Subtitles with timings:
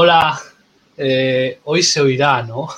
[0.00, 0.40] Hola,
[0.96, 2.68] eh, hoy se oirá, ¿no?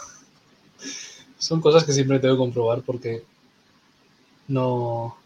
[1.39, 3.25] Son cosas que siempre tengo que comprobar porque
[4.49, 5.19] no...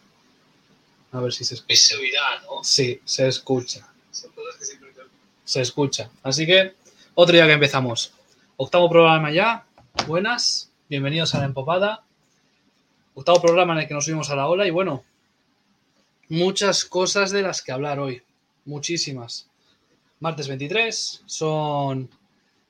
[1.13, 1.77] A ver si se escucha.
[1.77, 2.65] se oirá, ¿no?
[2.65, 3.87] Sí, se escucha.
[4.11, 5.09] Son cosas que siempre tengo
[5.45, 6.11] Se escucha.
[6.25, 6.75] Así que,
[7.15, 8.13] otro día que empezamos.
[8.57, 9.65] Octavo programa ya.
[10.09, 10.73] Buenas.
[10.89, 12.03] Bienvenidos a la Empopada.
[13.15, 15.05] Octavo programa en el que nos subimos a la ola y bueno,
[16.29, 18.21] muchas cosas de las que hablar hoy.
[18.65, 19.49] Muchísimas.
[20.21, 22.09] Martes 23, son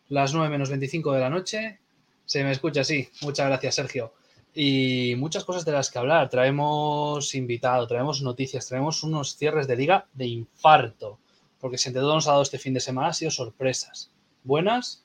[0.09, 1.79] las 9 menos 25 de la noche.
[2.25, 3.09] Se me escucha, sí.
[3.23, 4.15] Muchas gracias, Sergio.
[4.55, 6.29] Y muchas cosas de las que hablar.
[6.31, 11.19] Traemos invitado, traemos noticias, traemos unos cierres de liga de infarto.
[11.61, 14.11] Porque si entre todo nos ha dado este fin de semana ha sido sorpresas.
[14.43, 15.05] Buenas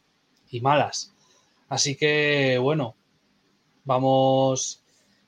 [0.50, 1.14] y malas.
[1.68, 2.96] Así que, bueno,
[3.84, 4.84] vamos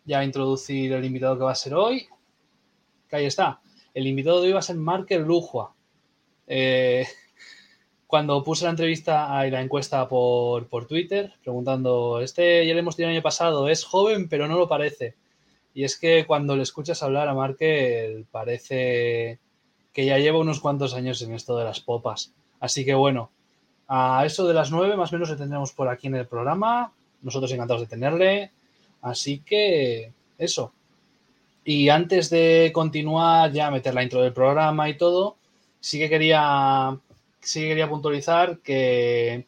[0.06, 2.08] ya a introducir el invitado que va a ser hoy.
[3.10, 3.62] Que ahí está.
[3.94, 5.74] El invitado de hoy va a ser Marker Lujua.
[6.54, 7.08] Eh,
[8.08, 12.98] cuando puse la entrevista y la encuesta por, por, Twitter, preguntando, este ya le hemos
[12.98, 15.16] tenido el año pasado, es joven pero no lo parece.
[15.74, 19.40] Y es que cuando le escuchas hablar a Markel parece
[19.94, 22.34] que ya lleva unos cuantos años en esto de las popas.
[22.60, 23.32] Así que bueno,
[23.88, 26.92] a eso de las nueve más o menos le tendremos por aquí en el programa.
[27.22, 28.52] Nosotros encantados de tenerle.
[29.02, 30.74] Así que eso.
[31.64, 35.38] Y antes de continuar ya meter la intro del programa y todo,
[35.82, 36.98] sí que quería,
[37.42, 39.48] sí que quería puntualizar que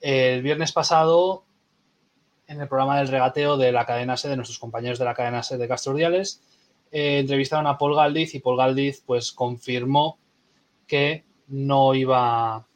[0.00, 1.44] el viernes pasado,
[2.48, 5.42] en el programa del regateo de la cadena SE, de nuestros compañeros de la cadena
[5.42, 6.42] SE de Castro Ordiales,
[6.90, 10.18] eh, entrevistaron a Paul Galdiz y Paul Galdiz pues confirmó
[10.86, 12.66] que no iba,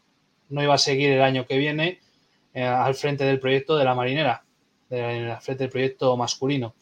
[0.48, 2.00] no iba a seguir el año que viene
[2.54, 4.44] eh, al frente del proyecto de la marinera,
[4.90, 6.74] al frente del proyecto masculino.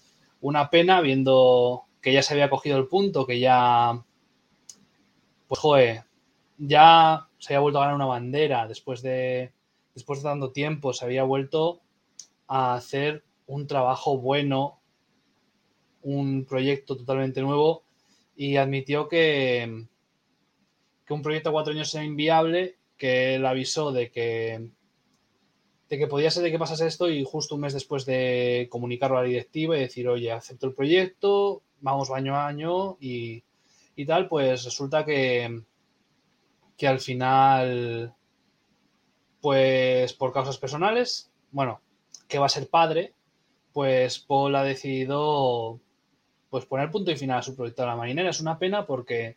[0.42, 4.04] Una pena viendo que ya se había cogido el punto, que ya
[5.60, 6.02] pues
[6.58, 9.52] ya se había vuelto a ganar una bandera después de,
[9.94, 11.80] después de tanto tiempo, se había vuelto
[12.46, 14.80] a hacer un trabajo bueno,
[16.02, 17.84] un proyecto totalmente nuevo
[18.36, 19.86] y admitió que,
[21.06, 24.70] que un proyecto a cuatro años era inviable, que él avisó de que,
[25.88, 29.18] de que podía ser de que pasase esto y justo un mes después de comunicarlo
[29.18, 33.42] a la directiva y decir, oye, acepto el proyecto, vamos año a año y,
[33.96, 35.62] y tal, pues resulta que,
[36.76, 38.14] que al final,
[39.41, 41.81] pues por causas personales, bueno,
[42.29, 43.14] que va a ser padre,
[43.73, 45.81] pues Paul ha decidido
[46.50, 48.31] pues poner punto y final a su proyecto de la marinera.
[48.31, 49.37] Es una pena porque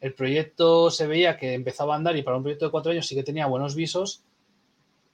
[0.00, 3.06] el proyecto se veía que empezaba a andar y para un proyecto de cuatro años
[3.06, 4.22] sí que tenía buenos visos,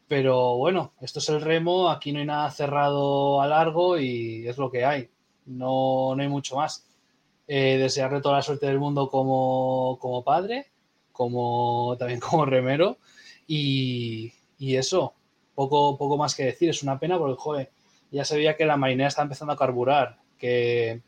[0.06, 4.58] pero bueno, esto es el remo, aquí no hay nada cerrado a largo y es
[4.58, 5.08] lo que hay,
[5.46, 6.86] no, no hay mucho más
[7.46, 10.66] eh, desearle toda la suerte del mundo como, como padre,
[11.12, 12.98] como también como remero.
[13.46, 15.14] Y, y, eso,
[15.54, 16.70] poco, poco más que decir.
[16.70, 17.70] Es una pena porque, joder,
[18.10, 21.02] ya se veía que la marinera está empezando a carburar, que,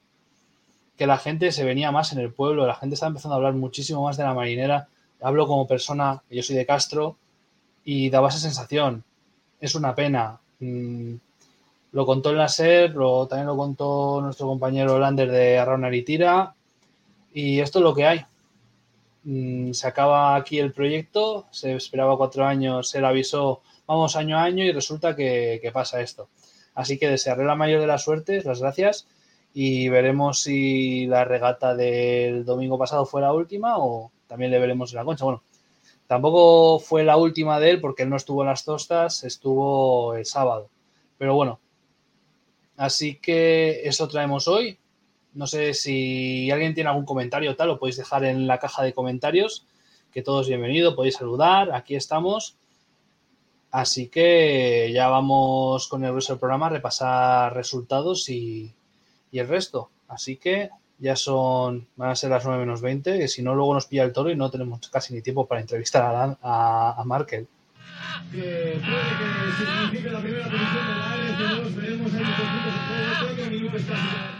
[0.96, 3.54] que la gente se venía más en el pueblo, la gente está empezando a hablar
[3.54, 4.88] muchísimo más de la marinera.
[5.20, 7.16] Hablo como persona, yo soy de Castro,
[7.84, 9.04] y daba esa sensación.
[9.60, 10.40] Es una pena.
[10.58, 11.14] Mm,
[11.92, 16.02] lo contó en la SER, lo, también lo contó nuestro compañero Lander de Arraunar y
[16.02, 16.54] Tira.
[17.32, 18.26] Y esto es lo que hay.
[19.28, 24.38] Mm, se acaba aquí el proyecto, se esperaba cuatro años, se le avisó, vamos año
[24.38, 26.28] a año y resulta que, pasa esto.
[26.74, 29.08] Así que desearle la mayor de las suertes, las gracias
[29.52, 34.92] y veremos si la regata del domingo pasado fue la última o también le veremos
[34.92, 35.24] en la concha.
[35.24, 35.42] Bueno,
[36.06, 40.24] tampoco fue la última de él porque él no estuvo en las tostas, estuvo el
[40.24, 40.68] sábado.
[41.18, 41.58] Pero bueno,
[42.76, 44.78] Así que eso traemos hoy.
[45.34, 48.82] No sé si alguien tiene algún comentario o tal, lo podéis dejar en la caja
[48.82, 49.66] de comentarios.
[50.12, 52.56] Que todos bienvenidos, podéis saludar, aquí estamos.
[53.70, 58.72] Así que ya vamos con el resto del programa a repasar resultados y,
[59.32, 59.90] el resto.
[60.08, 63.74] Así que ya son, van a ser las 9 menos 20, que si no luego
[63.74, 67.46] nos pilla el toro y no tenemos casi ni tiempo para entrevistar a, a Markel.
[68.32, 69.28] Que puede que
[69.64, 73.82] signifique la primera posición de la AS2, veremos ahí los puntos en juego, cuatro minutos
[73.88, 74.36] casi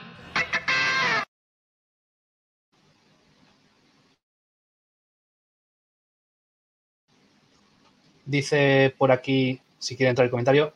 [8.26, 10.72] Dice por aquí, si quiere entrar el comentario,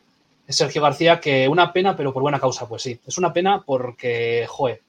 [0.47, 2.67] Sergio García que una pena, pero por buena causa.
[2.67, 4.81] Pues sí, es una pena porque, joder,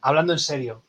[0.00, 0.82] hablando en serio,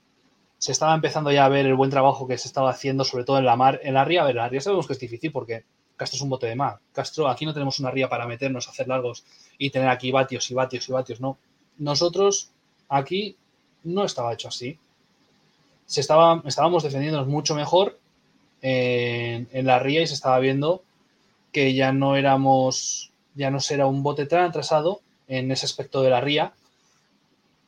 [0.57, 3.38] se estaba empezando ya a ver el buen trabajo que se estaba haciendo, sobre todo
[3.39, 4.23] en la mar, en la ría.
[4.23, 5.65] A ver, la ría sabemos que es difícil porque
[5.97, 6.79] Castro es un bote de mar.
[6.94, 9.25] Castro, aquí no tenemos una ría para meternos, hacer largos
[9.57, 11.38] y tener aquí vatios y vatios y vatios, no.
[11.79, 12.51] Nosotros
[12.88, 13.35] aquí
[13.83, 14.77] no estaba hecho así.
[15.88, 17.97] Se estaba, estábamos defendiéndonos mucho mejor
[18.61, 20.83] en, la ría y se estaba viendo
[21.51, 26.09] que ya no éramos, ya no será un bote tan atrasado en ese aspecto de
[26.11, 26.54] la ría.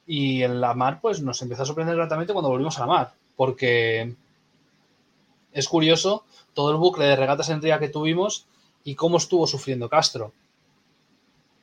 [0.06, 3.14] Y en la mar, pues nos empezó a sorprender gratamente cuando volvimos a la mar,
[3.36, 4.14] porque
[5.54, 8.46] es curioso todo el bucle de regatas en ría que tuvimos
[8.84, 10.34] y cómo estuvo sufriendo Castro.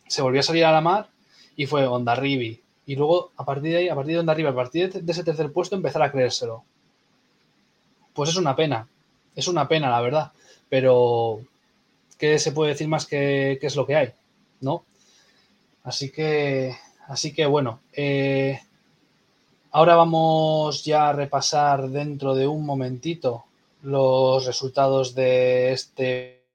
[0.06, 1.08] Se volvió a salir a la mar
[1.56, 2.60] y fue Ondarribi.
[2.86, 5.52] Y luego, a partir de ahí, a partir de Ondarribi, a partir de ese tercer
[5.52, 6.62] puesto, empezar a creérselo.
[8.14, 8.88] Pues es una pena.
[9.34, 10.32] Es una pena, la verdad.
[10.68, 11.40] Pero,
[12.18, 14.12] ¿qué se puede decir más que, es lo que hay?
[14.60, 14.84] ¿No?
[15.82, 16.76] Así que,
[17.08, 17.80] así que bueno.
[17.92, 18.60] Eh,
[19.72, 23.44] ahora vamos ya a repasar dentro de un momentito
[23.82, 26.46] los resultados de este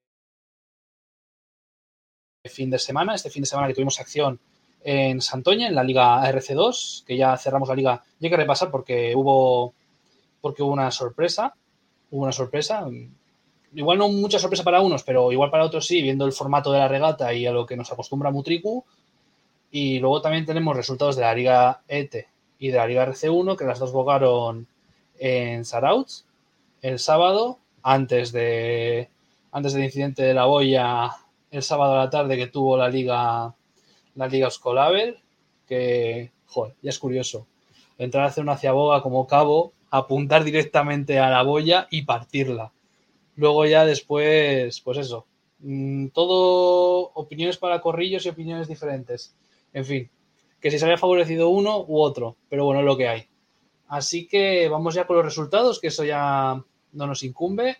[2.50, 4.40] fin de semana, este fin de semana que tuvimos acción
[4.84, 8.04] en Santoña, en la Liga RC2, que ya cerramos la liga.
[8.20, 9.74] Y hay que repasar porque hubo,
[10.42, 11.54] porque hubo una sorpresa.
[12.10, 12.88] Hubo una sorpresa.
[13.74, 16.80] Igual no mucha sorpresa para unos, pero igual para otros sí, viendo el formato de
[16.80, 18.84] la regata y a lo que nos acostumbra Mutriku.
[19.72, 22.28] Y luego también tenemos resultados de la Liga ET
[22.60, 24.68] y de la Liga RC1, que las dos bogaron
[25.18, 26.25] en Sarauts
[26.82, 29.10] el sábado, antes de
[29.52, 31.12] antes del incidente de la boya
[31.52, 33.54] el sábado a la tarde que tuvo la liga
[34.16, 34.50] la liga
[35.68, 37.48] que joder, ya es curioso.
[37.98, 42.72] Entrar a hacer una ciaboga como cabo, apuntar directamente a la boya y partirla.
[43.36, 45.26] Luego ya después, pues eso,
[45.60, 49.34] mm, todo opiniones para corrillos y opiniones diferentes.
[49.74, 50.10] En fin,
[50.60, 53.28] que si se había favorecido uno u otro, pero bueno, es lo que hay.
[53.88, 57.78] Así que vamos ya con los resultados, que eso ya no nos incumbe.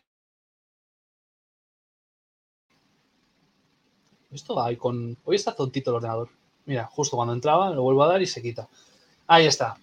[4.32, 5.18] Esto hay con.
[5.26, 6.30] Hoy está tontito el ordenador.
[6.66, 8.70] Mira, justo cuando entraba, lo vuelvo a dar y se quita.
[9.28, 9.78] Ahí está.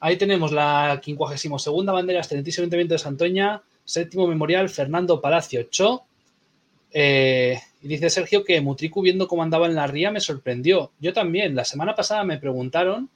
[0.00, 6.04] Ahí tenemos la 52 bandera, excelentísimo Ayuntamiento de Santoña, séptimo memorial Fernando Palacio Cho.
[6.90, 10.92] Eh, y dice Sergio que Mutriku viendo cómo andaba en la ría me sorprendió.
[11.00, 11.54] Yo también.
[11.54, 13.08] La semana pasada me preguntaron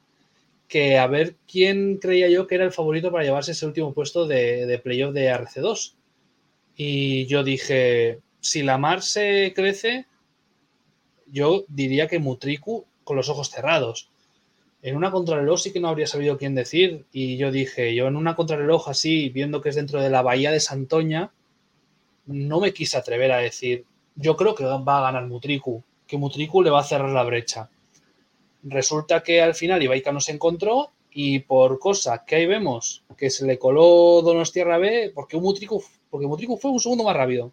[0.69, 4.27] que a ver quién creía yo que era el favorito para llevarse ese último puesto
[4.27, 5.95] de, de playoff de RC2.
[6.77, 10.05] Y yo dije, si la mar se crece,
[11.25, 14.09] yo diría que Mutriku con los ojos cerrados.
[14.81, 17.05] En una contrarreloj sí que no habría sabido quién decir.
[17.11, 20.51] Y yo dije, yo en una contrarreloj así, viendo que es dentro de la bahía
[20.51, 21.31] de Santoña,
[22.27, 23.85] no me quise atrever a decir,
[24.15, 27.69] yo creo que va a ganar Mutriku, que Mutriku le va a cerrar la brecha.
[28.63, 33.29] Resulta que al final Ibaica no se encontró y por cosa que ahí vemos que
[33.29, 37.51] se le coló Donostierra B, porque un Mutriku, porque Mutriku fue un segundo más rápido.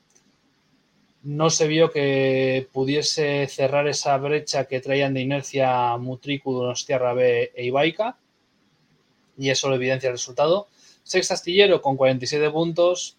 [1.26, 7.50] no se vio que pudiese cerrar esa brecha que traían de inercia Mutriku, Donostiarra B
[7.52, 8.16] e Ibaica.
[9.36, 10.68] Y eso lo evidencia el resultado.
[11.02, 13.16] Sexta Astillero con 47 puntos.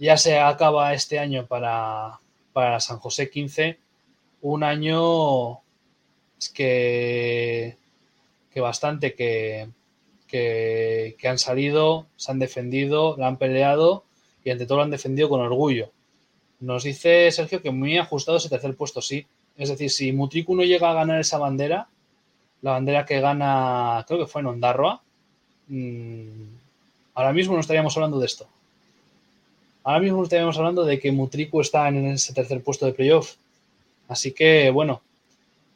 [0.00, 2.18] Ya se acaba este año para,
[2.52, 3.78] para San José 15.
[4.42, 5.60] Un año
[6.54, 7.76] que,
[8.52, 9.68] que bastante que,
[10.26, 14.04] que, que han salido, se han defendido, la han peleado
[14.42, 15.92] y ante todo lo han defendido con orgullo
[16.60, 19.26] nos dice Sergio que muy ajustado ese tercer puesto, sí.
[19.56, 21.88] Es decir, si Mutriku no llega a ganar esa bandera,
[22.62, 25.02] la bandera que gana, creo que fue en Ondarroa,
[25.68, 26.44] mmm,
[27.14, 28.46] ahora mismo no estaríamos hablando de esto.
[29.84, 33.36] Ahora mismo estaríamos hablando de que Mutriku está en ese tercer puesto de playoff.
[34.08, 35.02] Así que, bueno,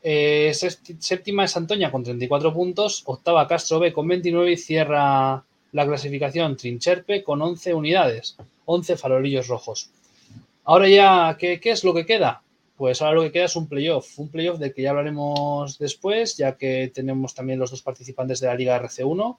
[0.03, 5.87] eh, séptima es Antoña con 34 puntos, octava Castro B con 29 y cierra la
[5.87, 9.91] clasificación Trincherpe con 11 unidades, 11 farolillos rojos.
[10.65, 12.43] Ahora ya, ¿qué, ¿qué, es lo que queda?
[12.77, 16.37] Pues ahora lo que queda es un playoff, un playoff del que ya hablaremos después,
[16.37, 19.37] ya que tenemos también los dos participantes de la Liga RC1.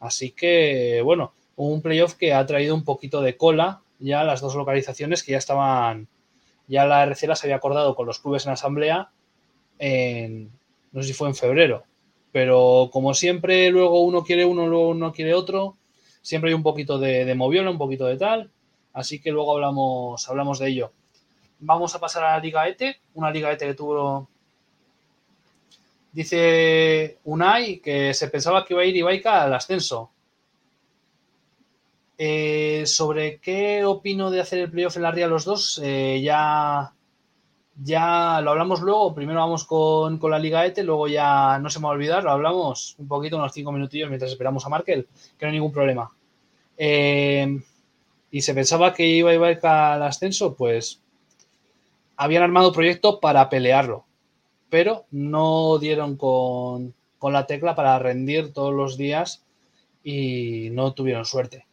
[0.00, 4.54] Así que, bueno, un playoff que ha traído un poquito de cola ya las dos
[4.54, 6.08] localizaciones que ya estaban,
[6.66, 9.10] ya la RC las había acordado con los clubes en asamblea
[9.78, 10.50] en,
[10.92, 11.84] no sé si fue en febrero,
[12.32, 15.76] pero como siempre luego uno quiere uno, luego uno quiere otro,
[16.22, 18.50] siempre hay un poquito de, de moviola, un poquito de tal,
[18.92, 20.92] así que luego hablamos, hablamos de ello.
[21.60, 24.28] Vamos a pasar a la Liga ETE, una Liga ETE que tuvo,
[26.12, 30.10] dice Unai que se pensaba que iba a ir Ibaica al ascenso.
[32.22, 36.92] Eh, sobre qué opino de hacer el playoff en la RIA los dos, eh, ya,
[37.82, 39.14] ya lo hablamos luego.
[39.14, 42.22] Primero vamos con, con, la Liga ETE, luego ya no se me va a olvidar,
[42.22, 45.72] lo hablamos un poquito, unos cinco minutillos mientras esperamos a Markel, que no hay ningún
[45.72, 46.10] problema.
[46.76, 47.62] Eh,
[48.30, 51.02] y se pensaba que iba a ir al ascenso, pues
[52.16, 54.04] habían armado proyecto para pelearlo,
[54.68, 59.44] pero no dieron con, con la tecla para rendir todos los días
[60.04, 61.66] y no tuvieron suerte.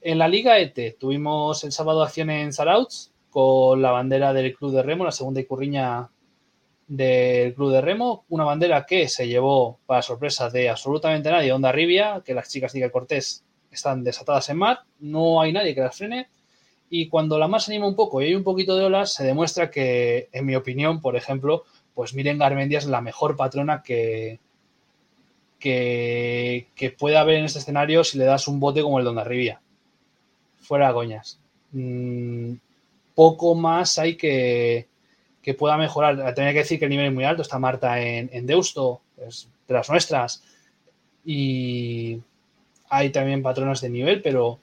[0.00, 4.72] En la Liga ET tuvimos el sábado acción en Sarauts con la bandera del Club
[4.72, 6.10] de Remo, la segunda icurriña
[6.88, 11.70] del Club de Remo, una bandera que se llevó para sorpresa de absolutamente nadie, Onda
[11.70, 15.96] Rivia, que las chicas de Cortés están desatadas en mar, no hay nadie que las
[15.96, 16.28] frene,
[16.88, 19.70] y cuando la mar anima un poco y hay un poquito de olas, se demuestra
[19.70, 24.40] que, en mi opinión, por ejemplo, pues Miren Garmendia es la mejor patrona que,
[25.58, 29.10] que, que puede haber en este escenario si le das un bote como el de
[29.10, 29.60] Onda Rivia
[30.70, 31.40] fuera coñas.
[31.72, 32.52] Mm,
[33.16, 34.86] poco más hay que,
[35.42, 36.32] que pueda mejorar.
[36.34, 37.42] Tenía que decir que el nivel es muy alto.
[37.42, 40.44] Está Marta en, en Deusto, es de las nuestras.
[41.24, 42.20] Y
[42.90, 44.58] hay también patronas de nivel, pero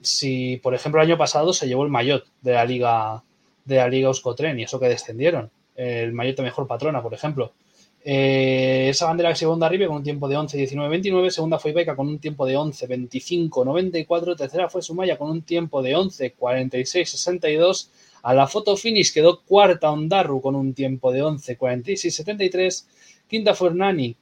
[0.00, 3.22] si, por ejemplo, el año pasado se llevó el Mayotte de la Liga
[3.64, 5.50] de la Liga Euskotren y eso que descendieron.
[5.76, 7.52] El Mayotte mejor patrona, por ejemplo.
[8.06, 11.30] Eh, esa bandera que se llevó arriba con un tiempo de 11, 19, 29.
[11.30, 14.36] Segunda fue Ibeca con un tiempo de 11, 25, 94.
[14.36, 17.90] Tercera fue Sumaya con un tiempo de 11, 46, 62.
[18.22, 22.88] A la foto finish quedó cuarta Ondarru con un tiempo de 11, 46, 73.
[23.28, 24.16] Quinta fue Hernani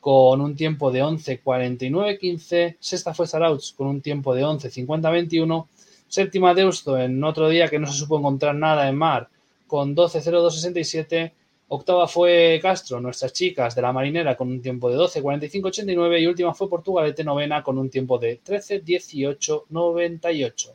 [0.00, 2.76] con un tiempo de 11, 49, 15.
[2.80, 5.68] Sexta fue Sarauts con un tiempo de 11, 50, 21.
[6.08, 9.28] Séptima Deusto en otro día que no se supo encontrar nada en mar
[9.66, 11.34] con 12, 02, 67.
[11.68, 16.20] Octava fue Castro, nuestras chicas de la marinera con un tiempo de 12, 45, 89
[16.20, 20.74] y última fue Portugalete novena con un tiempo de 13, 18, 98.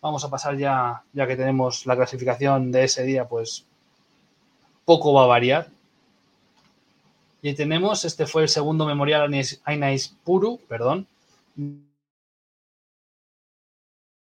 [0.00, 3.66] Vamos a pasar ya, ya que tenemos la clasificación de ese día, pues
[4.86, 5.68] poco va a variar.
[7.42, 9.32] Y tenemos, este fue el segundo memorial
[9.64, 11.06] Ainais Puru, perdón,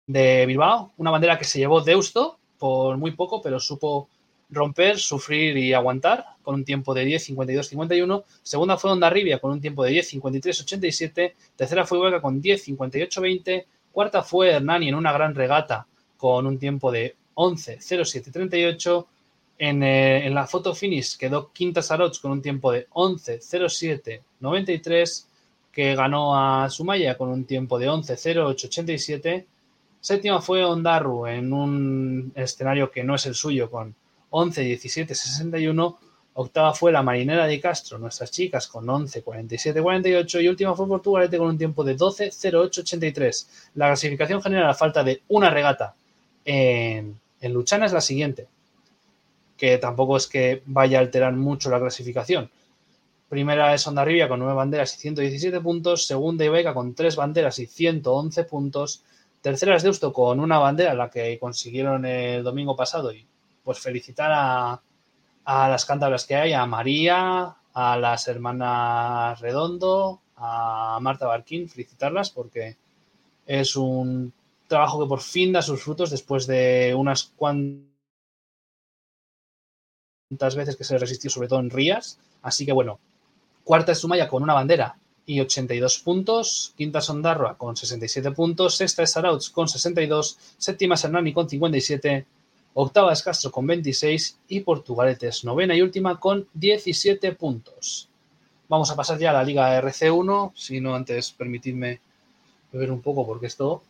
[0.06, 4.08] de Bilbao, una bandera que se llevó Deusto por muy poco, pero supo
[4.50, 8.24] romper, sufrir y aguantar con un tiempo de 10, 52, 51.
[8.42, 11.36] Segunda fue Onda Rivia con un tiempo de 10, 53, 87.
[11.56, 13.66] Tercera fue Huelga con 10, 58, 20.
[13.92, 19.06] Cuarta fue Hernani en una gran regata con un tiempo de 11, 07, 38.
[19.58, 24.22] En, eh, en la foto finish quedó quinta Saroch con un tiempo de 11, 07,
[24.40, 25.28] 93.
[25.72, 29.46] Que ganó a Sumaya con un tiempo de 11, 08, 87.
[30.00, 33.94] Séptima fue Ondarru en un escenario que no es el suyo con
[34.30, 35.98] 11, 17, 61.
[36.34, 40.40] Octava fue la Marinera de Castro, nuestras chicas, con 11, 47, 48.
[40.40, 43.70] Y última fue Portugalete con un tiempo de 12, 08, 83.
[43.74, 45.94] La clasificación general a falta de una regata
[46.44, 48.46] en Luchana es la siguiente,
[49.56, 52.50] que tampoco es que vaya a alterar mucho la clasificación.
[53.28, 56.06] Primera es Ondarribia con 9 banderas y 117 puntos.
[56.06, 59.02] Segunda Ibeca con 3 banderas y 111 puntos.
[59.40, 63.26] Tercera es Deusto con una bandera, la que consiguieron el domingo pasado y
[63.64, 64.80] pues felicitar a,
[65.44, 72.30] a las cántabras que hay, a María, a las hermanas Redondo, a Marta Barquín, felicitarlas
[72.30, 72.76] porque
[73.46, 74.32] es un
[74.66, 77.95] trabajo que por fin da sus frutos después de unas cuantas
[80.28, 82.18] veces que se resistió, sobre todo en Rías.
[82.42, 82.98] Así que bueno,
[83.64, 88.76] cuarta es Sumaya con una bandera y 82 puntos, quinta es Ondarroa con 67 puntos,
[88.76, 92.26] sexta es Arauts con 62, séptima es Hernani con 57,
[92.74, 98.08] Octava es Castro con 26 y Portugaletes novena y última con 17 puntos.
[98.68, 102.00] Vamos a pasar ya a la Liga RC1, si no antes permitidme
[102.72, 103.82] beber un poco porque esto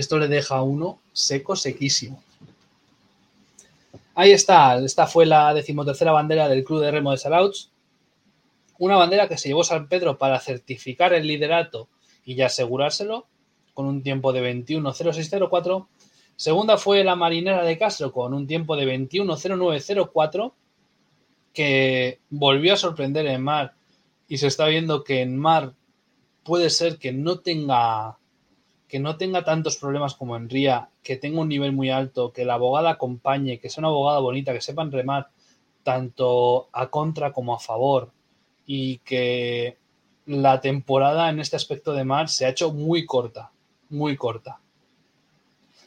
[0.00, 2.22] esto le deja a uno seco, sequísimo.
[4.14, 7.70] Ahí está, esta fue la decimotercera bandera del Club de Remo de Salouts.
[8.78, 11.88] Una bandera que se llevó San Pedro para certificar el liderato
[12.24, 13.26] y asegurárselo,
[13.74, 15.86] con un tiempo de 21.0604.
[16.34, 20.52] Segunda fue la Marinera de Castro, con un tiempo de 21.0904,
[21.52, 23.74] que volvió a sorprender en mar.
[24.28, 25.74] Y se está viendo que en mar
[26.42, 28.18] puede ser que no tenga
[28.88, 32.44] que no tenga tantos problemas como en Ría, que tenga un nivel muy alto, que
[32.44, 35.28] la abogada acompañe, que sea una abogada bonita, que sepan remar
[35.82, 38.12] tanto a contra como a favor
[38.64, 39.76] y que
[40.26, 43.50] la temporada en este aspecto de mar se ha hecho muy corta,
[43.90, 44.60] muy corta.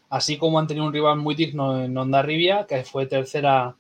[0.10, 3.76] Así como han tenido un rival muy digno en Onda Rivia, que fue tercera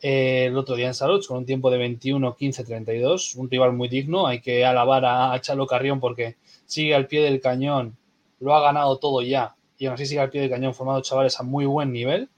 [0.00, 4.26] eh, el otro día en Saluds con un tiempo de 21-15-32, un rival muy digno.
[4.26, 7.96] Hay que alabar a Chalo Carrión porque sigue al pie del cañón
[8.40, 11.38] lo ha ganado todo ya y aún así sigue al pie del cañón formado chavales
[11.40, 12.28] a muy buen nivel.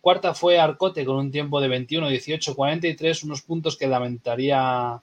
[0.00, 5.00] Cuarta fue Arcote con un tiempo de 21, 18, 43, unos puntos que lamentaría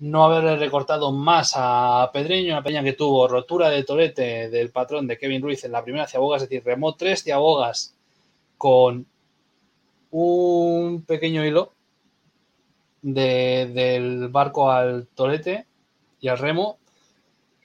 [0.00, 5.06] no haberle recortado más a Pedreño, una peña que tuvo rotura de tolete del patrón
[5.06, 7.94] de Kevin Ruiz en la primera ciabogas, es decir, remó tres ciabogas
[8.56, 9.06] con
[10.10, 11.72] un pequeño hilo
[13.02, 15.66] del barco al tolete
[16.20, 16.78] y al remo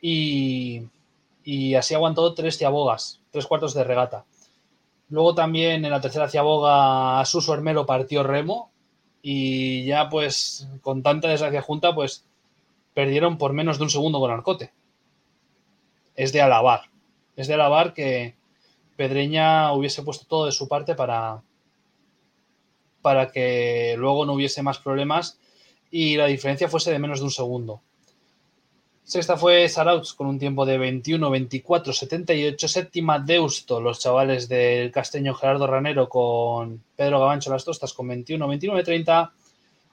[0.02, 0.84] y
[1.46, 4.26] y así aguantó tres ciabogas, tres cuartos de regata.
[5.10, 8.72] Luego también en la tercera ciaboga Suso Hermelo partió remo
[9.22, 12.26] y ya pues con tanta desgracia junta pues
[12.96, 14.74] perdieron por menos de un segundo con Arcote.
[16.16, 16.90] Es de alabar,
[17.36, 18.36] es de alabar que
[18.96, 21.44] Pedreña hubiese puesto todo de su parte para,
[23.04, 25.38] para que luego no hubiese más problemas
[25.92, 27.82] y la diferencia fuese de menos de un segundo.
[29.06, 32.68] Sexta fue Sarauts con un tiempo de 21, 24, 78.
[32.68, 38.48] Séptima Deusto, los chavales del casteño Gerardo Ranero con Pedro Gabancho Las Tostas con 21,
[38.48, 39.32] 29, 30.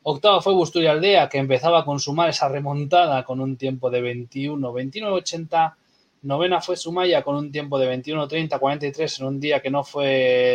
[0.04, 4.72] Octava fue Busturi Aldea, que empezaba a consumar esa remontada con un tiempo de 21,
[4.72, 5.76] 29, 80.
[6.22, 9.84] Novena fue Sumaya con un tiempo de 21, 30, 43 en un día que no
[9.84, 10.06] fue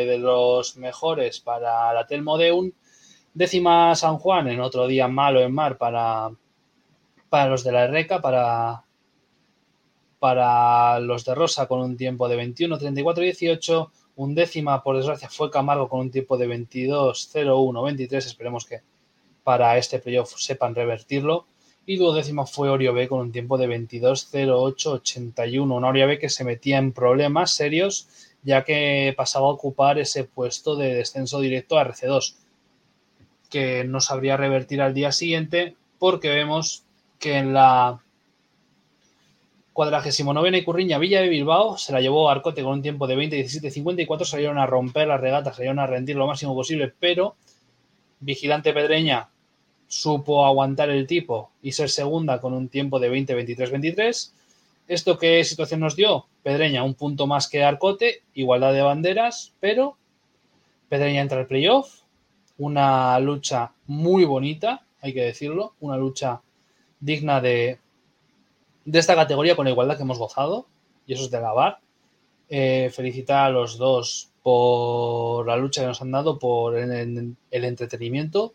[0.10, 2.74] de los mejores para la Telmodeun.
[3.36, 6.32] Décima San Juan en otro día malo en mar para
[7.30, 8.84] para los de la RECA, para,
[10.20, 13.92] para los de Rosa con un tiempo de 21, 34, 18.
[14.18, 18.26] Un décima, por desgracia, fue Camargo con un tiempo de 22, 01, 23.
[18.26, 18.82] Esperemos que
[19.44, 21.46] para este playoff sepan revertirlo.
[21.86, 25.76] Y duodécima fue Orio B con un tiempo de 22, 08, 81.
[25.76, 28.08] Una Orio B que se metía en problemas serios
[28.48, 32.36] ya que pasaba a ocupar ese puesto de descenso directo a RC2,
[33.50, 36.86] que no sabría revertir al día siguiente porque vemos
[37.20, 38.00] que en la
[39.74, 43.70] 49 Curriña Villa de Bilbao se la llevó Arcote con un tiempo de 20, 17,
[43.70, 44.26] 54.
[44.26, 47.36] Salieron a romper las regatas, salieron a rendir lo máximo posible, pero
[48.20, 49.30] Vigilante Pedreña
[49.88, 54.34] supo aguantar el tipo y ser segunda con un tiempo de 20, 23, 23.
[54.88, 56.26] ¿Esto qué situación nos dio?
[56.42, 59.98] Pedreña un punto más que Arcote, igualdad de banderas, pero
[60.90, 62.02] Pedreña entra al playoff.
[62.58, 66.42] Una lucha muy bonita, hay que decirlo, una lucha
[67.00, 67.80] digna de,
[68.86, 70.68] de esta categoría con la igualdad que hemos gozado,
[71.06, 71.80] y eso es de lavar.
[72.50, 78.54] Eh, felicitar a los dos por la lucha que nos han dado, por el, entretenimiento.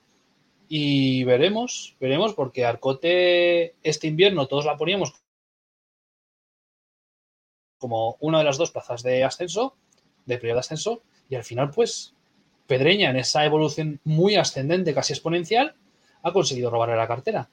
[0.68, 5.12] Y veremos, veremos, porque Arcote este invierno todos la poníamos
[7.76, 9.76] como una de las dos plazas de ascenso,
[10.24, 12.14] de periodo de ascenso, y al final, pues,
[12.66, 15.74] Pedreña, en esa evolución muy ascendente, casi exponencial,
[16.22, 17.50] ha conseguido robarle la cartera.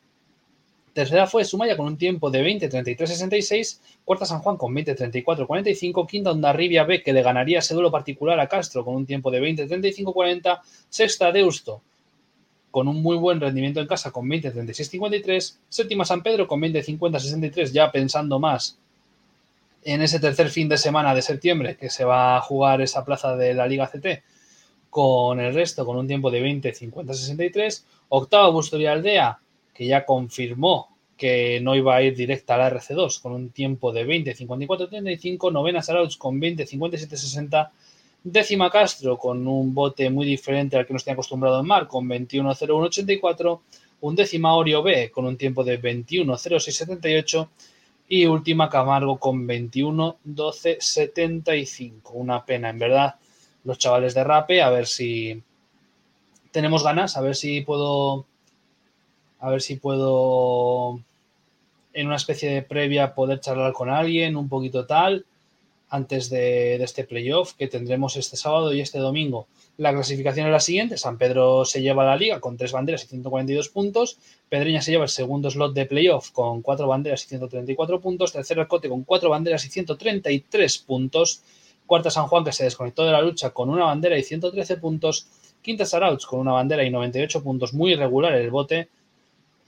[0.94, 3.82] Tercera fue Sumaya con un tiempo de 20, 33, 66.
[4.06, 6.08] Cuarta San Juan con 20, 34, 45.
[6.08, 9.40] Quinta Ondarribia B que le ganaría ese duelo particular a Castro con un tiempo de
[9.40, 10.62] 20, 35, 40.
[10.90, 11.82] Sexta Deusto
[12.72, 15.60] con un muy buen rendimiento en casa con 20, 36, 53.
[15.70, 17.74] Séptima San Pedro con 20, 50, 63.
[17.74, 18.78] Ya pensando más
[19.84, 23.36] en ese tercer fin de semana de septiembre que se va a jugar esa plaza
[23.36, 24.24] de la Liga CT
[24.90, 27.86] con el resto con un tiempo de 20, 50, 63.
[28.10, 29.40] Octava Bustoria Aldea
[29.80, 33.94] que ya confirmó que no iba a ir directa a la RC2 con un tiempo
[33.94, 37.72] de 20, 54, 35, novena Sarauch con 20, 57, 60,
[38.22, 42.10] décima Castro con un bote muy diferente al que nos tiene acostumbrado en mar con
[42.10, 43.62] 21, 01, 84,
[44.02, 47.50] un décima Orio B con un tiempo de 21, 06, 78
[48.10, 52.12] Y última Camargo con 21, 12, 75.
[52.16, 53.16] Una pena, en verdad,
[53.64, 55.42] los chavales de Rape, a ver si
[56.52, 58.26] tenemos ganas, a ver si puedo,
[59.40, 61.00] a ver si puedo
[61.94, 65.26] en una especie de previa poder charlar con alguien, un poquito tal,
[65.90, 69.48] antes de, este playoff que tendremos este sábado y este domingo.
[69.78, 70.98] La clasificación es la siguiente.
[70.98, 74.18] San Pedro se lleva la liga con tres banderas y 142 puntos.
[74.50, 78.34] Pedreña se lleva el segundo slot de playoff con cuatro banderas y 134 puntos.
[78.34, 81.42] Tercero Cote con cuatro banderas y 133 puntos.
[81.88, 85.28] Cuarta San Juan que se desconectó de la lucha con una bandera y 113 puntos.
[85.62, 87.74] Quinta Sarauch con una bandera y 98 puntos.
[87.74, 88.90] Muy irregular el bote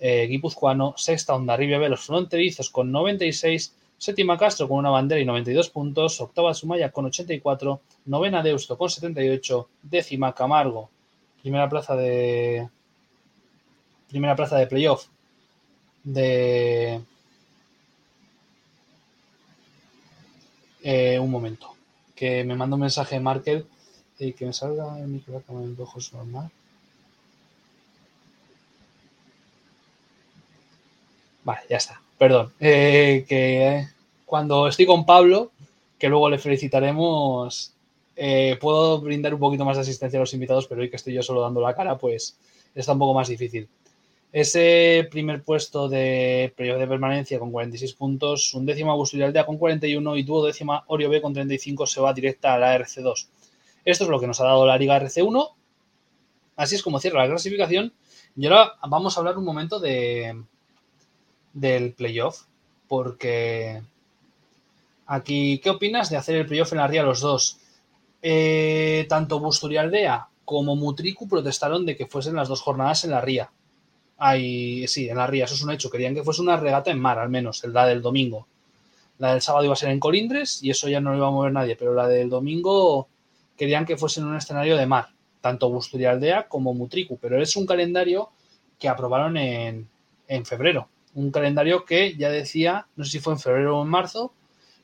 [0.01, 0.95] eh, guipuzcoano.
[0.97, 3.75] Sexta Ondarribia B, los fronterizos con 96.
[3.97, 6.19] Séptima Castro con una bandera y 92 puntos.
[6.19, 7.81] Octava Sumaya con 84.
[8.05, 9.69] Novena Deusto con 78.
[9.83, 10.89] Décima Camargo.
[11.41, 12.67] Primera plaza de.
[14.09, 15.05] Primera plaza de playoff.
[16.03, 16.99] De.
[20.81, 21.75] Eh, un momento.
[22.15, 23.67] Que me manda un mensaje Markel
[24.17, 26.49] y que me salga el micro en ojos normal.
[31.69, 32.01] Ya está.
[32.17, 32.53] Perdón.
[32.59, 33.87] Eh, que
[34.25, 35.51] cuando estoy con Pablo,
[35.97, 37.73] que luego le felicitaremos,
[38.15, 41.13] eh, puedo brindar un poquito más de asistencia a los invitados, pero hoy que estoy
[41.13, 42.37] yo solo dando la cara, pues
[42.75, 43.67] está un poco más difícil.
[44.31, 49.57] Ese primer puesto de periodo de permanencia con 46 puntos, un décimo Agustín Aldea con
[49.57, 53.27] 41 y tuvo décima Orio B con 35 se va directa a la RC2.
[53.83, 55.49] Esto es lo que nos ha dado la Liga RC1.
[56.55, 57.93] Así es como cierra la clasificación.
[58.37, 60.41] Y ahora vamos a hablar un momento de,
[61.53, 62.43] del playoff,
[62.87, 63.81] porque
[65.05, 67.57] aquí, ¿qué opinas de hacer el playoff en la Ría los dos?
[68.21, 73.51] Eh, tanto Busturialdea como Mutriku protestaron de que fuesen las dos jornadas en la Ría.
[74.17, 75.89] Ay, sí, en la Ría, eso es un hecho.
[75.89, 78.47] Querían que fuese una regata en mar, al menos, la del domingo.
[79.17, 81.31] La del sábado iba a ser en Colindres y eso ya no lo iba a
[81.31, 83.07] mover nadie, pero la del domingo
[83.57, 85.09] querían que fuese en un escenario de mar,
[85.41, 88.31] tanto Busturialdea como Mutriku, pero es un calendario
[88.79, 89.87] que aprobaron en
[90.45, 94.33] febrero un calendario que ya decía, no sé si fue en febrero o en marzo,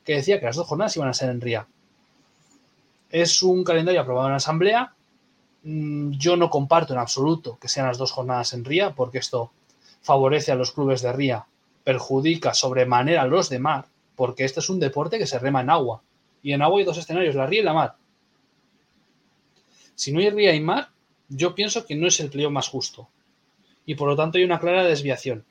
[0.04, 1.68] que decía que las dos jornadas iban a ser en RIA.
[3.10, 4.94] Es un calendario aprobado en la Asamblea.
[5.64, 9.52] Mm, yo no comparto en absoluto que sean las dos jornadas en RIA, porque esto
[10.02, 11.46] favorece a los clubes de RIA,
[11.84, 13.86] perjudica sobremanera a los de mar,
[14.16, 16.02] porque este es un deporte que se rema en agua.
[16.44, 17.96] Y en agua hay dos escenarios, la RIA y la mar.
[19.96, 20.90] Si no hay RIA y mar,
[21.30, 23.10] yo pienso que no es el playoff más justo.
[23.86, 25.46] Y por lo tanto hay una clara desviación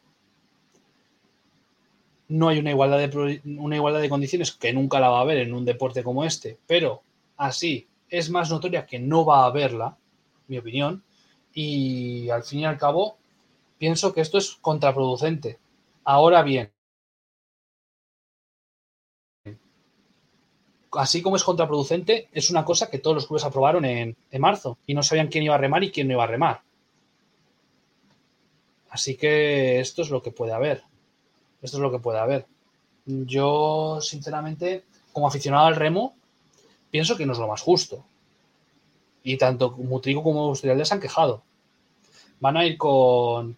[2.29, 5.39] no hay una igualdad, de, una igualdad de condiciones que nunca la va a haber
[5.39, 7.03] en un deporte como este, pero
[7.37, 9.97] así es más notoria que no va a haberla,
[10.49, 11.03] mi opinión,
[11.53, 13.19] y al fin y al cabo
[13.79, 15.59] pienso que esto es contraproducente.
[16.05, 16.71] Ahora bien,
[20.93, 24.79] así como es contraproducente, es una cosa que todos los clubes aprobaron en, en, marzo
[24.87, 26.63] y no sabían quién iba a remar y quién no iba a remar.
[28.91, 30.85] Así que esto es lo que puede haber.
[31.63, 32.47] Esto es lo que puede haber.
[33.07, 36.15] Yo, sinceramente, como aficionado al remo,
[36.91, 38.05] pienso que no es lo más justo.
[39.23, 41.43] Y tanto Mutrico como Industrial se han quejado.
[42.41, 43.57] Van a ir con.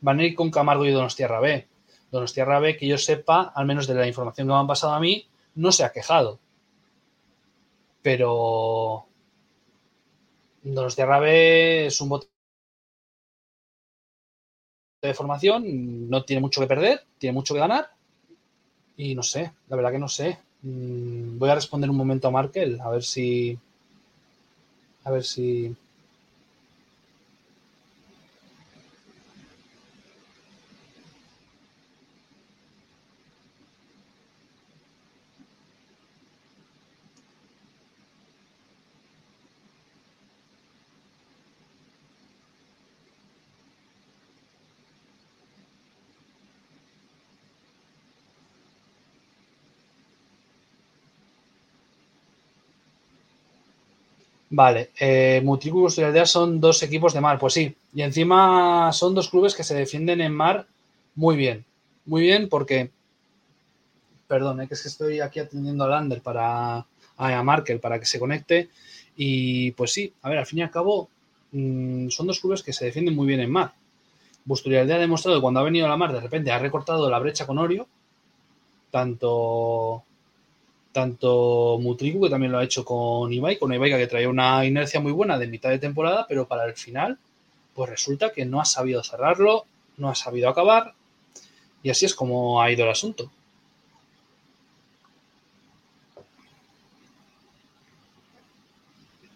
[0.00, 1.66] Van a ir con Camargo y Donostierra B.
[2.10, 5.00] Donostierra B, que yo sepa, al menos de la información que me han pasado a
[5.00, 6.38] mí, no se ha quejado.
[8.02, 9.06] Pero.
[10.62, 12.28] Donostierra B es un bote
[15.02, 17.90] de formación, no tiene mucho que perder, tiene mucho que ganar.
[18.96, 20.38] Y no sé, la verdad que no sé.
[20.62, 23.58] Mm, voy a responder un momento a Markel, a ver si.
[25.04, 25.74] A ver si.
[54.56, 57.76] Vale, eh, Mutriku y Busturialdea son dos equipos de mar, pues sí.
[57.92, 60.66] Y encima son dos clubes que se defienden en mar
[61.14, 61.66] muy bien.
[62.06, 62.90] Muy bien porque,
[64.26, 66.86] perdón, es que estoy aquí atendiendo a Lander para,
[67.18, 68.70] a Markel para que se conecte.
[69.14, 71.10] Y pues sí, a ver, al fin y al cabo,
[71.52, 73.74] mmm, son dos clubes que se defienden muy bien en mar.
[74.46, 77.18] Busturialdea ha demostrado que cuando ha venido a la mar, de repente ha recortado la
[77.18, 77.86] brecha con Orio,
[78.90, 80.02] tanto
[80.96, 84.98] tanto Mutriku, que también lo ha hecho con Ibai, con Ibai que traía una inercia
[84.98, 87.18] muy buena de mitad de temporada, pero para el final,
[87.74, 89.66] pues resulta que no ha sabido cerrarlo,
[89.98, 90.94] no ha sabido acabar,
[91.82, 93.30] y así es como ha ido el asunto.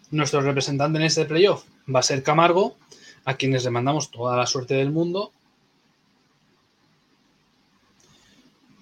[0.09, 2.75] Nuestro representante en este playoff va a ser Camargo,
[3.23, 5.31] a quienes le mandamos toda la suerte del mundo.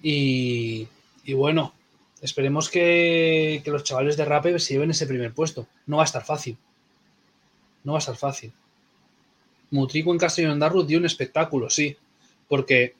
[0.02, 0.88] Y,
[1.24, 1.74] y bueno,
[2.20, 5.66] esperemos que, que los chavales de Rape se lleven ese primer puesto.
[5.86, 6.58] No va a estar fácil.
[7.84, 8.52] No va a estar fácil.
[9.70, 11.96] Mutrico en Castellón Darru dio un espectáculo, sí,
[12.48, 12.94] porque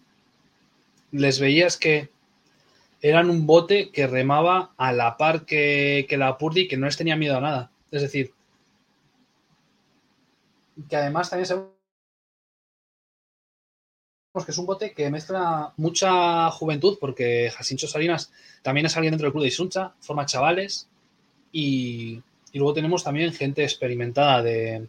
[1.10, 2.10] les veías que
[3.02, 6.96] eran un bote que remaba a la par que, que la Purdi, que no les
[6.96, 7.70] tenía miedo a nada.
[7.90, 8.32] Es decir,
[10.88, 11.79] que además también sabemos
[14.32, 18.30] que es un bote que mezcla mucha juventud, porque Jacincho Salinas
[18.62, 20.88] también es alguien dentro del club de Isuncha, forma chavales,
[21.50, 24.86] y, y luego tenemos también gente experimentada de,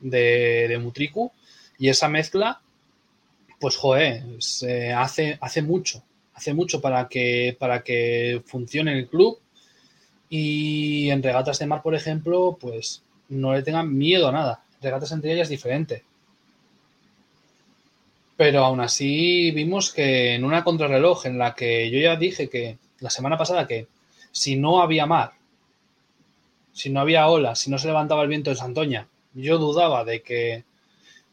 [0.00, 1.32] de, Mutriku,
[1.78, 2.60] y esa mezcla,
[3.58, 6.02] pues joder, se hace, hace mucho,
[6.34, 9.38] hace mucho para que, para que funcione el club,
[10.28, 14.64] y en regatas de mar, por ejemplo, pues no le tengan miedo a nada.
[14.82, 16.02] Regatas entre ellas es diferente.
[18.36, 22.78] Pero aún así vimos que en una contrarreloj en la que yo ya dije que
[23.00, 23.86] la semana pasada que
[24.32, 25.32] si no había mar,
[26.72, 30.22] si no había ola, si no se levantaba el viento en Santoña, yo dudaba de
[30.22, 30.64] que,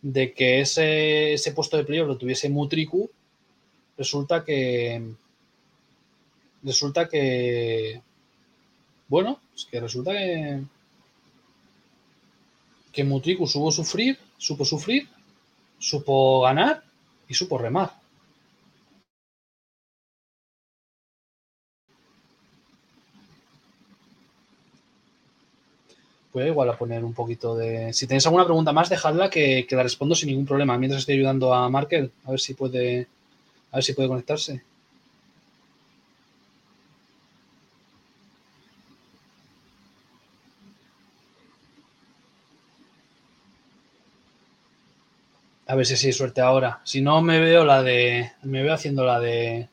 [0.02, 3.10] de que ese, ese puesto de playoff lo tuviese Mutriku,
[3.98, 5.02] resulta que
[6.64, 8.02] resulta que
[9.08, 10.62] bueno, es que resulta que
[12.92, 15.08] que Mutriku supo sufrir, supo sufrir,
[15.80, 16.84] supo ganar
[17.32, 17.94] y supo remar.
[26.34, 27.94] Puede igual a poner un poquito de.
[27.94, 30.78] Si tenéis alguna pregunta más, dejadla que, que la respondo sin ningún problema.
[30.78, 33.08] Mientras estoy ayudando a Markel, a ver si puede.
[33.72, 34.62] A ver si puede conectarse.
[45.72, 46.82] A ver si sí, suerte ahora.
[46.84, 48.30] Si no, me veo la de.
[48.44, 49.70] Me veo haciendo la de.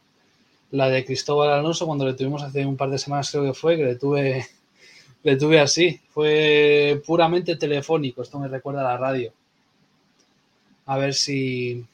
[0.71, 3.77] La de Cristóbal Alonso cuando le tuvimos hace un par de semanas, creo que fue,
[3.77, 4.47] que le tuve.
[5.25, 6.01] Le tuve así.
[6.11, 8.23] Fue puramente telefónico.
[8.23, 9.33] Esto me recuerda a la radio.
[10.87, 11.85] A ver si.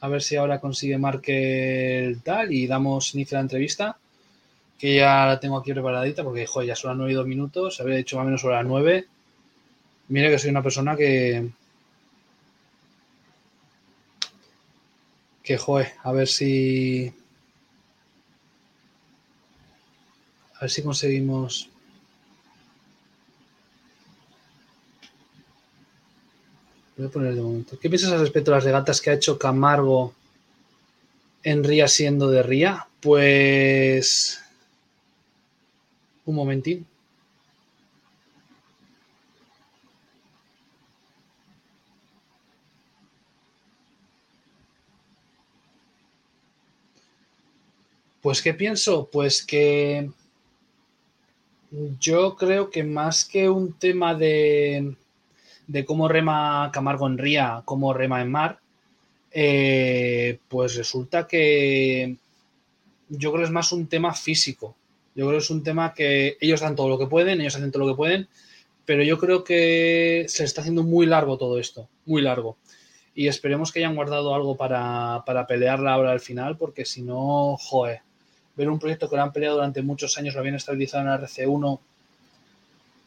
[0.00, 3.96] A ver si ahora consigue Markel tal y damos inicio a la entrevista.
[4.78, 7.80] Que ya la tengo aquí preparadita porque, joder, ya son las 9 y 2 minutos.
[7.80, 9.06] Había dicho más o menos sobre las 9.
[10.08, 11.48] Mira que soy una persona que,
[15.42, 17.12] que joder, a ver si.
[20.56, 21.68] A ver si conseguimos.
[26.96, 27.78] Voy a poner de momento.
[27.78, 30.14] ¿Qué piensas al respecto de las regatas que ha hecho Camargo
[31.42, 32.86] en Ría siendo de Ría?
[33.00, 34.42] Pues.
[36.26, 36.86] Un momentín.
[48.20, 49.08] Pues, ¿qué pienso?
[49.10, 50.10] Pues que
[52.00, 54.94] yo creo que más que un tema de,
[55.66, 58.58] de cómo rema Camargo en Ría, cómo rema en mar,
[59.30, 62.16] eh, pues resulta que
[63.08, 64.76] yo creo que es más un tema físico.
[65.14, 67.70] Yo creo que es un tema que ellos dan todo lo que pueden, ellos hacen
[67.70, 68.28] todo lo que pueden,
[68.84, 72.56] pero yo creo que se está haciendo muy largo todo esto, muy largo.
[73.14, 77.56] Y esperemos que hayan guardado algo para, para pelearla ahora al final, porque si no,
[77.56, 78.02] joder,
[78.56, 81.78] ver un proyecto que lo han peleado durante muchos años, lo habían estabilizado en RC1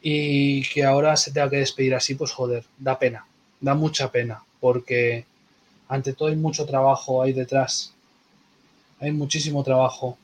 [0.02, 3.26] y que ahora se tenga que despedir así, pues joder, da pena,
[3.60, 5.24] da mucha pena, porque
[5.88, 7.92] ante todo hay mucho trabajo ahí detrás,
[9.00, 10.18] hay muchísimo trabajo.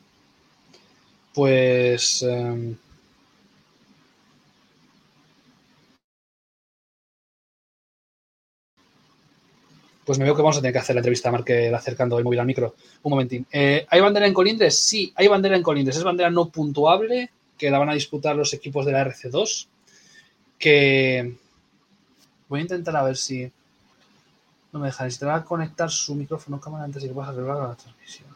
[1.35, 2.23] Pues...
[2.23, 2.75] Eh,
[10.05, 12.25] pues me veo que vamos a tener que hacer la entrevista a Markel acercando el
[12.25, 12.75] móvil al micro.
[13.03, 13.47] Un momentín.
[13.53, 14.79] Eh, ¿Hay bandera en Colindres?
[14.79, 15.97] Sí, hay bandera en Colindres.
[15.97, 19.67] Es bandera no puntuable que la van a disputar los equipos de la RC2.
[20.59, 21.37] Que
[22.49, 23.51] voy a intentar a ver si
[24.73, 25.05] no me deja.
[25.05, 28.30] Necesitará conectar su micrófono cámara antes de que pueda arreglar la transmisión.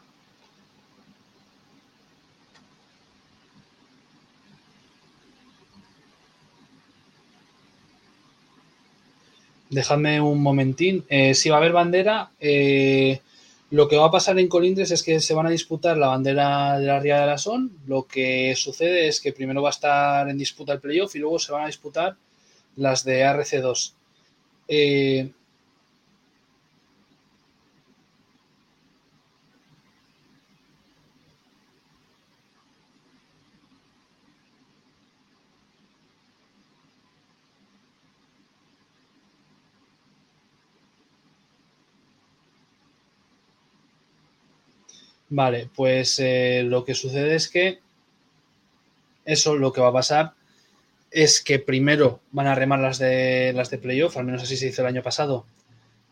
[9.69, 11.05] Dejadme un momentín.
[11.09, 13.21] Eh, si va a haber bandera, eh,
[13.71, 16.79] lo que va a pasar en Colindres es que se van a disputar la bandera
[16.79, 17.71] de la Ría de la Son.
[17.87, 21.39] Lo que sucede es que primero va a estar en disputa el playoff y luego
[21.39, 22.15] se van a disputar
[22.75, 23.93] las de RC2.
[24.67, 25.31] Eh,
[45.35, 47.79] Vale, pues eh, lo que sucede es que
[49.25, 50.33] eso lo que va a pasar
[51.11, 54.67] es que primero van a remar las de las de playoff, al menos así se
[54.67, 55.45] hizo el año pasado,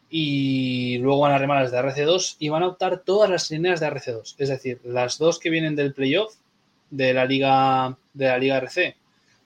[0.09, 3.79] y luego van a remar las de RC2 y van a optar todas las líneas
[3.79, 6.35] de RC2, es decir, las dos que vienen del playoff
[6.89, 8.97] de la liga de la liga RC,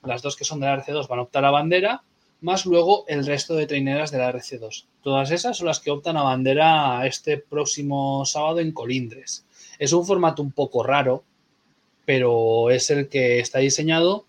[0.06, 2.02] las dos que son de la RC2 van a optar a bandera,
[2.42, 4.86] más luego el resto de traineras de la RC2.
[5.04, 9.47] Todas esas son las que optan a bandera este próximo sábado en Colindres.
[9.80, 11.24] Es un formato un poco raro,
[12.06, 14.26] pero es el que está diseñado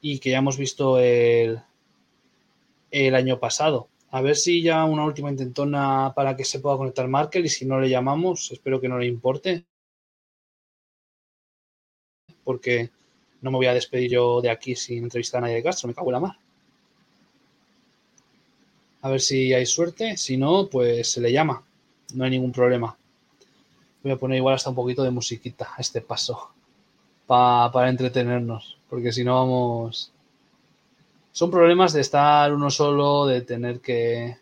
[0.00, 1.60] y que ya hemos visto el,
[2.90, 3.88] el año pasado.
[4.10, 7.66] A ver si ya una última intentona para que se pueda conectar Markel y si
[7.66, 9.66] no le llamamos, espero que no le importe.
[12.44, 12.90] Porque
[13.42, 15.94] no me voy a despedir yo de aquí sin entrevistar a nadie de Castro, me
[15.94, 16.36] cago en la mar.
[19.02, 21.64] A ver si hay suerte, si no, pues se le llama,
[22.14, 22.96] no hay ningún problema.
[24.02, 26.50] Voy a poner igual hasta un poquito de musiquita a este paso
[27.26, 30.12] para entretenernos, porque si no vamos...
[31.32, 34.36] Son problemas de estar uno solo, de tener que...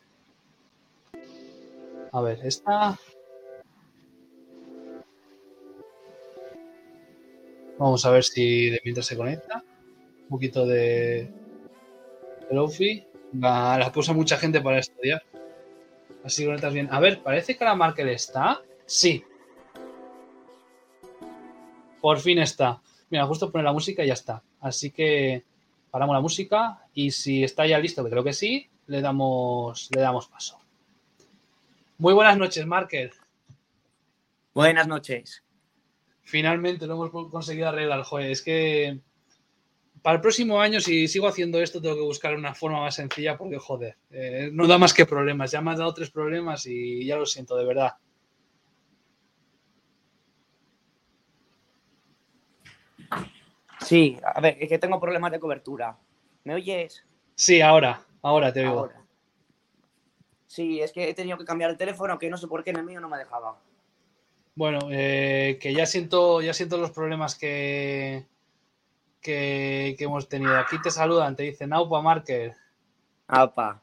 [2.12, 2.98] A ver, esta...
[7.78, 9.62] Vamos a ver si de mientras se conecta.
[10.22, 11.30] Un poquito de...
[12.50, 13.04] Lofi.
[13.38, 15.22] La, la puso mucha gente para estudiar.
[16.24, 16.88] Así conectas bien.
[16.90, 18.62] A ver, parece que la Markel está.
[18.86, 19.24] Sí,
[22.00, 22.80] por fin está.
[23.10, 24.42] Mira, justo pone la música y ya está.
[24.60, 25.44] Así que
[25.90, 30.00] paramos la música y si está ya listo, que creo que sí, le damos, le
[30.00, 30.58] damos paso.
[31.98, 33.12] Muy buenas noches, Marker.
[34.52, 35.42] Buenas noches.
[36.22, 38.30] Finalmente lo hemos conseguido arreglar, joder.
[38.30, 39.00] Es que
[40.02, 43.36] para el próximo año, si sigo haciendo esto, tengo que buscar una forma más sencilla
[43.36, 45.50] porque, joder, eh, no da más que problemas.
[45.50, 47.94] Ya me has dado tres problemas y ya lo siento, de verdad.
[53.86, 55.96] Sí, a ver, es que tengo problemas de cobertura.
[56.42, 57.04] ¿Me oyes?
[57.36, 58.80] Sí, ahora, ahora te oigo.
[58.80, 59.00] Ahora.
[60.48, 62.78] Sí, es que he tenido que cambiar el teléfono, que no sé por qué en
[62.78, 63.56] el mío no me dejaba.
[64.56, 68.24] Bueno, eh, que ya siento, ya siento los problemas que,
[69.20, 70.56] que, hemos tenido.
[70.58, 72.54] Aquí te saludan, te dicen Aupa Marker.
[73.28, 73.80] Aupa.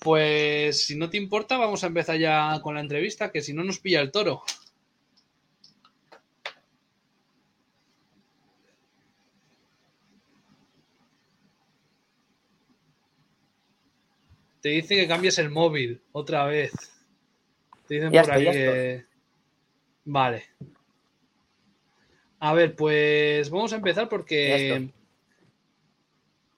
[0.00, 3.64] Pues si no te importa, vamos a empezar ya con la entrevista, que si no
[3.64, 4.42] nos pilla el toro.
[14.64, 16.72] Te dice que cambies el móvil otra vez.
[17.86, 19.04] Te dicen por aquí que.
[20.06, 20.44] Vale.
[22.38, 24.88] A ver, pues vamos a empezar porque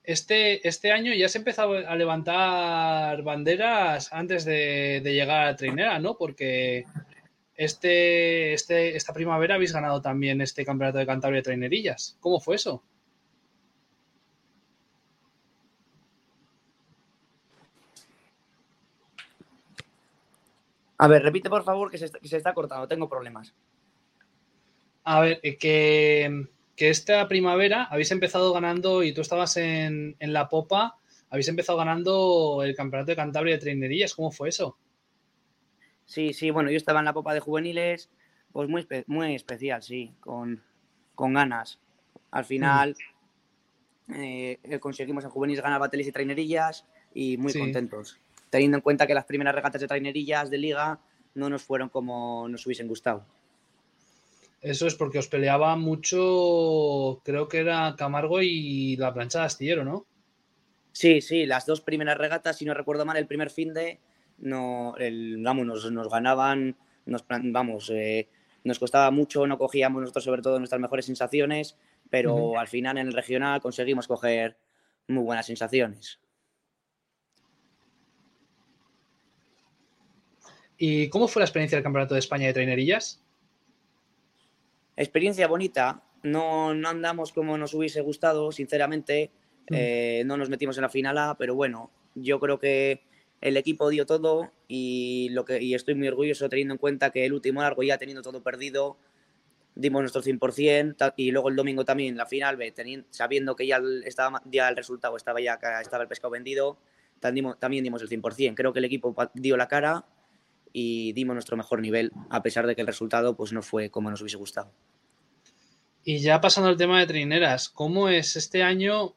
[0.05, 5.57] este, este año ya se ha empezado a levantar banderas antes de, llegar a la
[5.57, 6.15] trainera, ¿no?
[6.17, 6.85] Porque
[7.55, 12.15] este, este, esta primavera habéis ganado también este campeonato de Cantabria de trainerillas.
[12.21, 12.85] ¿Cómo fue eso?
[20.97, 23.53] A ver, repite por favor que se, está, cortando, tengo problemas.
[25.03, 30.97] A ver, eh, que, esta primavera habéis empezado ganando y tú estabas en, la popa,
[31.29, 34.15] habéis empezado ganando el campeonato de Cantabria de trainerías.
[34.15, 34.77] ¿Cómo fue eso?
[36.05, 38.09] Sí, sí, bueno, yo estaba en la popa de juveniles,
[38.51, 40.63] pues muy, muy especial, sí, con,
[41.15, 41.79] ganas.
[42.31, 42.95] Al final
[44.15, 48.19] eh, conseguimos en juveniles ganar bateles y trainerillas y muy contentos
[48.49, 50.99] teniendo en cuenta que las primeras regatas de trainerillas de liga
[51.35, 53.25] no nos fueron como nos hubiesen gustado.
[54.61, 59.85] Eso es porque os peleaba mucho, creo que era Camargo y la plancha de astillero,
[59.85, 60.05] ¿no?
[60.91, 63.99] Sí, sí, las dos primeras regatas, si no recuerdo mal, el primer fin de,
[64.39, 64.95] no,
[65.43, 66.75] vamos, nos, ganaban,
[67.05, 68.29] nos, vamos, eh,
[68.63, 71.77] nos costaba mucho, no cogíamos nosotros sobre todo nuestras mejores sensaciones,
[72.09, 74.57] pero al final en el regional conseguimos coger
[75.07, 76.19] muy buenas sensaciones.
[80.77, 83.21] ¿Y cómo fue la experiencia del Campeonato de España de Trainerillas?
[84.95, 86.03] Experiencia bonita.
[86.23, 89.31] No, no andamos como nos hubiese gustado, sinceramente.
[89.69, 89.75] Mm.
[89.75, 93.01] Eh, no nos metimos en la final A, pero bueno, yo creo que
[93.41, 97.25] el equipo dio todo y, lo que, y estoy muy orgulloso teniendo en cuenta que
[97.25, 98.97] el último largo ya teniendo todo perdido,
[99.75, 104.41] dimos nuestro 100% y luego el domingo también la final, teniendo, sabiendo que ya, estaba,
[104.45, 106.79] ya el resultado estaba ya estaba el pescado vendido,
[107.19, 108.55] también dimos el 100%.
[108.55, 110.05] Creo que el equipo dio la cara
[110.79, 114.11] y dimos nuestro mejor nivel, a pesar de que el resultado pues, no fue como
[114.11, 114.71] nos hubiese gustado.
[116.03, 119.15] Y ya pasando al tema de trineras, ¿cómo es este año?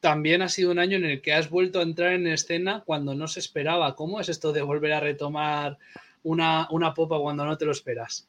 [0.00, 3.14] También ha sido un año en el que has vuelto a entrar en escena cuando
[3.14, 3.94] no se esperaba.
[3.96, 5.76] ¿Cómo es esto de volver a retomar
[6.22, 8.26] una, una popa cuando no te lo esperas?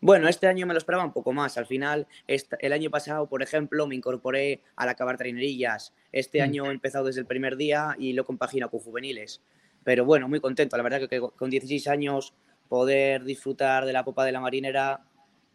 [0.00, 1.58] Bueno, este año me lo esperaba un poco más.
[1.58, 4.88] Al final, el año pasado, por ejemplo, el año pasado, por ejemplo, me incorporé al
[4.88, 5.92] acabar trainerillas.
[6.12, 6.42] Este mm.
[6.42, 9.42] año he empezado desde el primer día y lo compagino con juveniles.
[9.84, 10.76] Pero bueno, muy contento.
[10.76, 12.34] La verdad que con 16 años
[12.68, 15.04] poder disfrutar de la Copa de la Marinera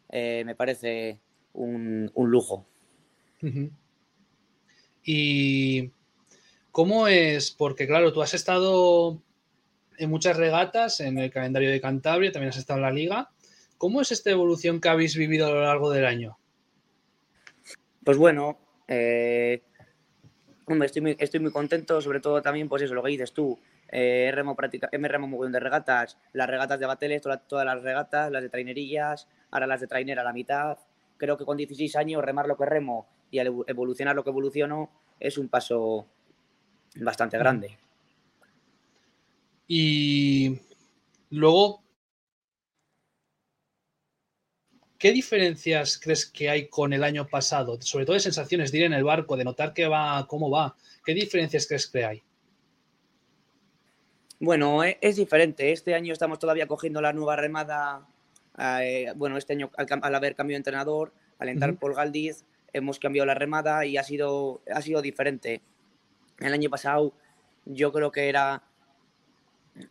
[0.10, 1.20] eh, me parece
[1.54, 2.66] un, lujo.
[5.04, 5.92] ¿Y
[6.72, 7.52] cómo es?
[7.52, 9.22] Porque claro, tú has estado
[9.98, 13.32] en muchas regatas, en el calendario de Cantabria, también has estado en la liga.
[13.78, 16.38] ¿Cómo es esta evolución que habéis vivido a lo largo del año?
[18.04, 19.64] Pues bueno, eh,
[20.84, 23.60] estoy, muy, estoy muy contento, sobre todo también, pues eso, lo que dices tú,
[23.90, 27.82] eh, remo práctica, me remo muy bien de regatas, las regatas de bateles, todas, las
[27.82, 30.78] regatas, las de trainerillas, ahora las de trainer a la mitad.
[31.18, 35.38] Creo que con 16 años remar lo que remo y evolucionar lo que evoluciono es
[35.38, 36.08] un paso
[36.96, 37.78] bastante grande.
[39.68, 40.60] Y
[41.30, 41.84] luego,
[44.98, 47.82] ¿qué diferencias crees que hay con el año pasado?
[47.82, 50.76] Sobre todo de sensaciones de ir en el barco, de notar que va, cómo va.
[51.06, 52.24] ¿Qué diferencias crees que hay?
[54.40, 55.72] Bueno, e, es diferente.
[55.72, 58.08] Este año estamos todavía cogiendo la nueva remada.
[58.58, 63.26] Eh, bueno, este año al, haber cambiado de entrenador, al entrar por Galdiz, hemos cambiado
[63.26, 65.62] la remada y ha sido, ha sido diferente.
[66.40, 67.14] El año pasado
[67.66, 68.64] yo creo que era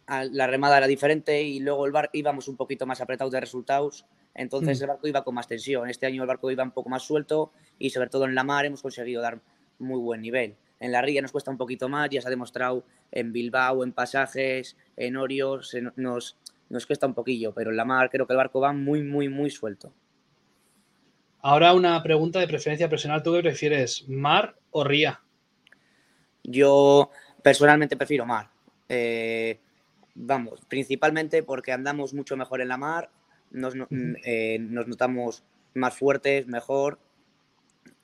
[0.08, 4.04] la remada era diferente y luego el barco íbamos un poquito más apretados de resultados,
[4.34, 4.82] entonces mm.
[4.82, 5.88] el barco iba con más tensión.
[5.88, 8.64] Este año el barco iba un poco más suelto y sobre todo en la mar
[8.64, 9.40] hemos conseguido dar
[9.78, 10.56] muy buen nivel.
[10.78, 13.92] En la ría nos cuesta un poquito más, ya se ha demostrado en Bilbao, en
[13.92, 16.36] pasajes, en Orios, nos,
[16.68, 19.28] nos cuesta un poquillo, pero en la mar creo que el barco va muy, muy,
[19.28, 19.92] muy suelto.
[21.40, 23.22] Ahora una pregunta de preferencia personal.
[23.22, 25.20] ¿Tú qué prefieres, mar o ría?
[26.42, 27.10] Yo
[27.42, 28.50] personalmente prefiero mar.
[28.88, 29.60] Eh,
[30.14, 33.10] vamos, principalmente porque andamos mucho mejor en la mar,
[33.52, 33.74] nos,
[34.24, 36.98] eh, notamos más fuertes, mejor.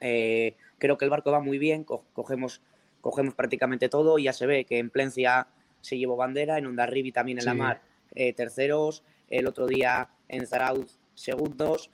[0.00, 2.60] Eh, creo que el barco va muy bien, cogemos,
[3.00, 5.46] cogemos prácticamente todo y ya se ve que en Plencia
[5.80, 7.82] se llevó bandera, en Ondarribi también en la mar
[8.16, 11.88] eh, terceros, el otro día en Zarauz segundos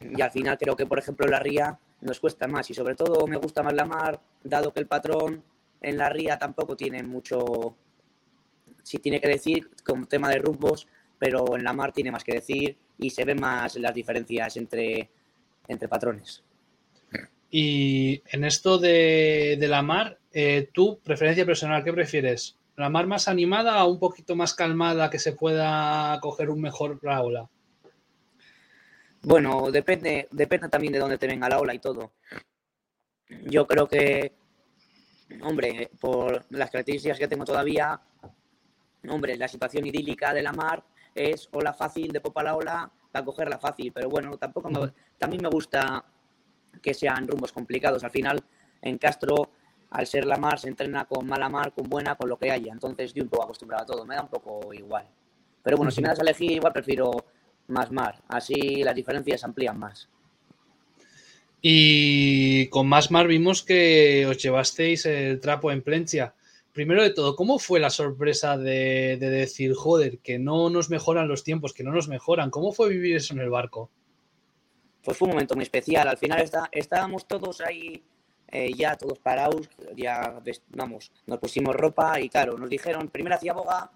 [0.00, 3.26] y al final creo que por ejemplo la ría nos cuesta más y sobre todo
[3.26, 5.42] me gusta más la mar, dado que el patrón
[5.80, 7.74] en la ría tampoco tiene mucho,
[8.82, 10.86] si tiene que decir como tema de rumbos,
[11.18, 15.08] pero en la mar tiene más que decir y se ven más las diferencias entre,
[15.66, 16.44] entre patrones.
[17.50, 22.56] Y en esto de, la mar, eh, tu preferencia personal, ¿qué prefieres?
[22.76, 26.98] ¿La mar más animada o un poquito más calmada que se pueda coger un mejor
[27.02, 27.50] la ola?
[29.22, 32.12] Bueno, depende, depende también de dónde te venga la ola y todo.
[33.46, 34.32] Yo creo que,
[35.42, 38.00] hombre, por las características que tengo todavía,
[39.08, 40.84] hombre, la situación idílica de la mar
[41.14, 45.42] es ola fácil de popa la ola para cogerla fácil, pero bueno, tampoco me, también
[45.42, 46.04] me gusta
[46.82, 48.04] que sean rumbos complicados.
[48.04, 48.42] Al final,
[48.82, 49.50] en Castro,
[49.90, 52.72] al ser la mar, se entrena con mala mar, con buena, con lo que haya.
[52.72, 54.04] Entonces, yo un poco acostumbrado a todo.
[54.04, 55.06] Me da un poco igual.
[55.62, 57.10] Pero bueno, si me das a elegir, igual prefiero
[57.68, 58.22] más mar.
[58.28, 60.08] Así las diferencias amplían más.
[61.60, 66.34] Y con más mar vimos que os llevasteis el trapo en Plencia.
[66.72, 71.26] Primero de todo, ¿cómo fue la sorpresa de, de, decir, joder, que no nos mejoran
[71.26, 72.50] los tiempos, que no nos mejoran?
[72.50, 73.90] ¿Cómo fue vivir eso en el barco?
[75.08, 76.06] Pues fue un momento muy especial.
[76.06, 78.04] Al final está, estábamos todos ahí
[78.52, 80.38] eh, ya todos parados, ya
[80.68, 83.90] vamos, nos pusimos ropa y claro, nos dijeron, primero hacía boga,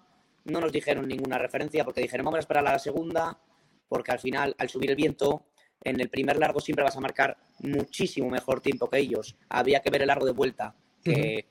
[0.45, 3.39] no nos dijeron ninguna referencia porque dijeron, vamos a esperar a la segunda,
[3.87, 5.45] porque al final, al subir el viento,
[5.83, 9.35] en el primer largo siempre vas a marcar muchísimo mejor tiempo que ellos.
[9.49, 11.45] Había que ver el largo de vuelta, que,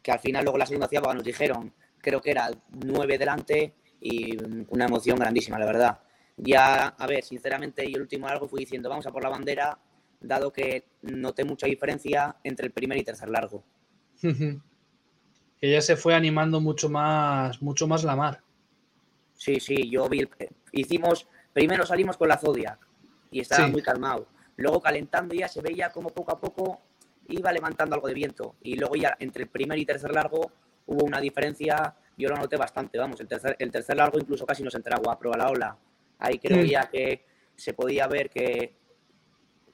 [0.00, 3.74] que al final luego la segunda hacía boga nos dijeron, creo que era nueve delante
[4.00, 4.34] y
[4.70, 5.98] una emoción grandísima, la verdad.
[6.36, 9.78] Ya, a ver, sinceramente, yo el último largo fui diciendo, vamos a por la bandera,
[10.20, 13.64] dado que noté mucha diferencia entre el primer y tercer largo.
[14.22, 18.42] que ya se fue animando mucho más, mucho más la mar.
[19.34, 20.28] Sí, sí, yo vi,
[20.72, 22.78] hicimos, primero salimos con la Zodiac
[23.30, 24.28] y estaba muy calmado.
[24.56, 26.80] Luego calentando ya se veía como poco a poco
[27.28, 28.56] iba levantando algo de viento.
[28.62, 30.52] Y luego ya entre el primer y tercer largo
[30.86, 34.62] hubo una diferencia, yo lo noté bastante, vamos, el tercer, el tercer largo incluso casi
[34.62, 35.78] nos entraba a prueba la ola.
[36.24, 37.24] Ahí creo ya que
[37.56, 38.76] se podía ver que,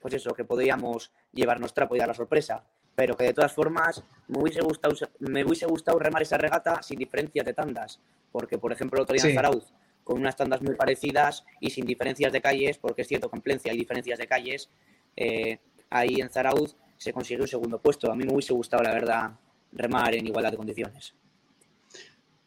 [0.01, 2.65] pues eso, que podíamos llevarnos trapo y dar la sorpresa.
[2.95, 6.99] Pero que de todas formas me hubiese gustado, me hubiese gustado remar esa regata sin
[6.99, 8.01] diferencias de tandas.
[8.33, 9.73] Porque, por ejemplo, el otro día en Zarauz,
[10.05, 13.43] con unas tandas muy parecidas y sin diferencias de calles, porque es cierto que en
[13.43, 14.71] Plencia hay diferencias de calles,
[15.17, 18.11] eh, ahí en Zarauz se consiguió un segundo puesto.
[18.11, 19.31] A mí me hubiese gustado, la verdad,
[19.73, 21.15] remar en igualdad de condiciones.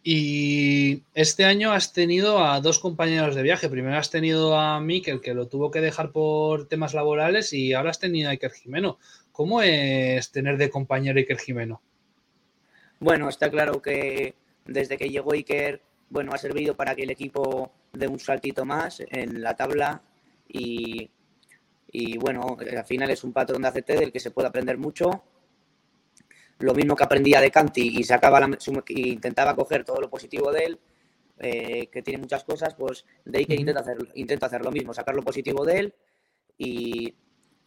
[0.05, 3.69] Y este año has tenido a dos compañeros de viaje.
[3.69, 7.91] Primero has tenido a Mikel, que lo tuvo que dejar por temas laborales, y ahora
[7.91, 8.99] has tenido a Iker Jimeno.
[9.31, 11.81] ¿Cómo es tener de compañero Iker Jimeno?
[12.99, 14.35] Bueno, está claro que
[14.65, 19.01] desde que llegó Iker, bueno, ha servido para que el equipo dé un saltito más
[19.09, 20.01] en la tabla
[20.49, 21.09] y,
[21.91, 25.23] y bueno, al final es un patrón de ACT del que se puede aprender mucho
[26.63, 28.57] lo mismo que aprendía de Canti y sacaba la,
[28.87, 30.79] y intentaba coger todo lo positivo de él,
[31.39, 34.93] eh, que tiene muchas cosas, pues de ahí que intenta hacer, intenta hacer lo mismo,
[34.93, 35.93] sacar lo positivo de él
[36.57, 37.13] y,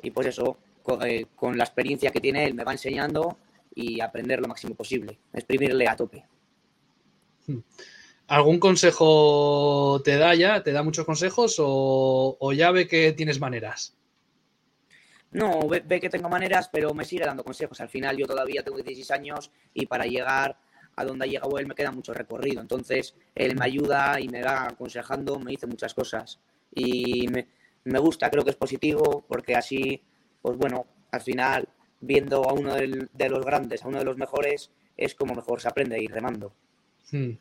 [0.02, 0.56] y pues eso,
[1.04, 3.38] eh, con, la experiencia que tiene él me va enseñando
[3.74, 6.24] y aprender lo máximo posible, exprimirle a tope.
[7.46, 7.58] Hmm.
[8.28, 10.62] ¿Algún consejo te da ya?
[10.62, 13.95] ¿Te da muchos consejos o, o ya ve que tienes maneras?
[15.36, 17.78] No, ve, que tengo maneras, pero me sigue dando consejos.
[17.82, 20.58] Al final yo todavía tengo 16 años y para llegar
[20.96, 22.62] a donde ha llegado él me queda mucho recorrido.
[22.62, 26.40] Entonces, él me ayuda y me va aconsejando, me dice muchas cosas.
[26.74, 30.02] Y me, gusta, creo que es positivo, porque así,
[30.40, 31.68] pues bueno, al final,
[32.00, 35.68] viendo a uno de los grandes, a uno de los mejores, es como mejor se
[35.68, 36.54] aprende a ir remando.
[37.12, 37.32] Hmm.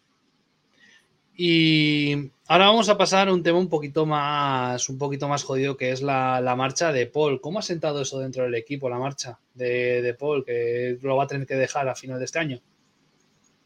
[1.37, 5.75] Y ahora vamos a pasar a un tema un poquito más, un poquito más jodido,
[5.75, 7.41] que es la, marcha de Paul.
[7.41, 11.27] ¿Cómo ha sentado eso dentro del equipo, la marcha de, Paul, que lo va a
[11.27, 12.61] tener que dejar a final de este año?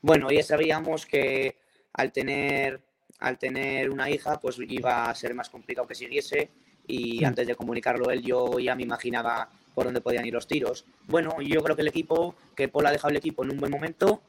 [0.02, 1.58] Bueno, ya sabíamos que
[1.94, 2.82] al tener,
[3.20, 6.50] al tener una hija, pues iba a ser más complicado que siguiese.
[6.88, 10.86] Y antes de comunicarlo él, yo ya me imaginaba por dónde podían ir los tiros.
[11.06, 13.72] Bueno, yo creo que el equipo, que Paul ha dejado el equipo en un buen
[13.72, 14.24] momento.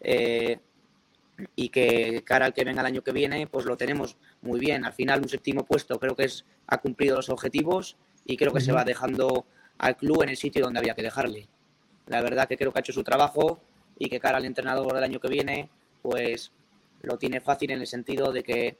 [0.00, 0.58] Eh,
[1.56, 4.84] y que cara al que venga el año que viene, pues lo tenemos muy bien.
[4.84, 8.60] Al final, un séptimo puesto creo que es, ha cumplido los objetivos y creo que
[8.60, 9.46] se va dejando
[9.78, 11.48] al club en el sitio donde había que dejarle.
[12.06, 13.60] La verdad que creo que ha hecho su trabajo
[13.98, 15.70] y que cara al entrenador del año que viene,
[16.02, 16.52] pues
[17.02, 18.78] lo tiene fácil en el sentido de que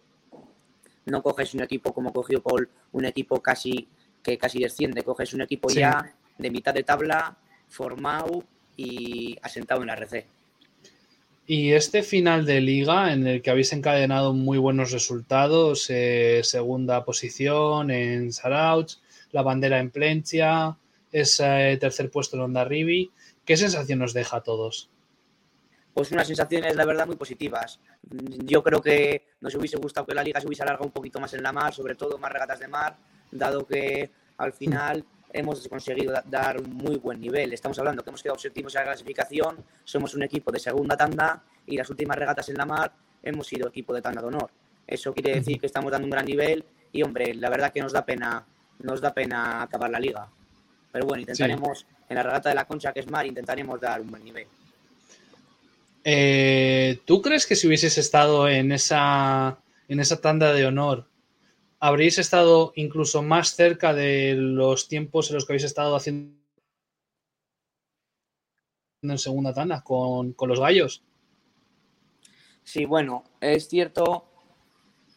[1.07, 3.88] no coges un equipo como cogió Paul, un equipo casi
[4.22, 7.36] que casi desciende, coges un equipo ya de mitad de tabla,
[7.68, 8.44] formado
[8.76, 10.26] y asentado en la RC.
[11.47, 17.05] Y este final de liga en el que habéis encadenado muy buenos resultados, eh, segunda
[17.05, 18.95] posición en Sarauch,
[19.30, 20.78] la bandera en Plencia,
[21.12, 23.11] ese tercer puesto en Onda Rivi,
[23.45, 24.88] ¿qué sensación nos deja a todos?
[25.92, 27.78] Pues unas sensaciones, la verdad, muy positivas.
[28.45, 31.34] Yo creo que nos hubiese gustado que la liga se hubiese alargado un poquito más
[31.34, 32.97] en la mar, sobre todo más regatas de mar,
[33.30, 35.05] dado que al final
[35.35, 37.53] hemos conseguido dar un muy buen nivel.
[37.53, 41.43] Estamos hablando que hemos quedado séptimos en la clasificación, somos un equipo de segunda tanda
[41.66, 44.51] y las últimas regatas en la mar hemos sido equipo de tanda de honor.
[44.87, 47.93] Eso quiere decir que estamos dando un gran nivel y, hombre, la verdad que nos
[47.93, 48.45] da pena,
[48.78, 50.28] nos da pena acabar la liga.
[50.93, 54.11] Pero bueno, intentaremos, en la regata de la Concha, que es mar, intentaremos dar un
[54.11, 54.47] buen nivel.
[56.05, 59.59] Eh, ¿Tú crees que si hubieses estado en esa,
[59.89, 61.07] en esa tanda de honor,
[61.85, 66.35] habréis estado incluso más cerca de los tiempos en los que habéis estado haciendo
[69.03, 71.05] en segunda tanda con, los gallos.
[72.62, 74.24] Sí, bueno, es cierto.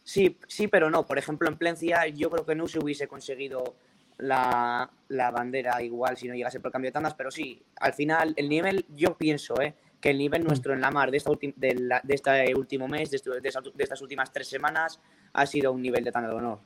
[0.04, 1.06] Sí, sí, pero no.
[1.06, 3.76] Por ejemplo, en Plencia yo creo que no se hubiese conseguido
[4.18, 8.46] la, bandera igual si no llegase por cambio de tandas, pero sí, al final el
[8.46, 9.74] nivel, yo pienso, ¿eh?
[10.02, 13.48] que el nivel nuestro en la mar de, esta de, este último mes, de, de,
[13.82, 15.00] estas últimas tres semanas,
[15.32, 16.58] ha sido un nivel de tanda de honor.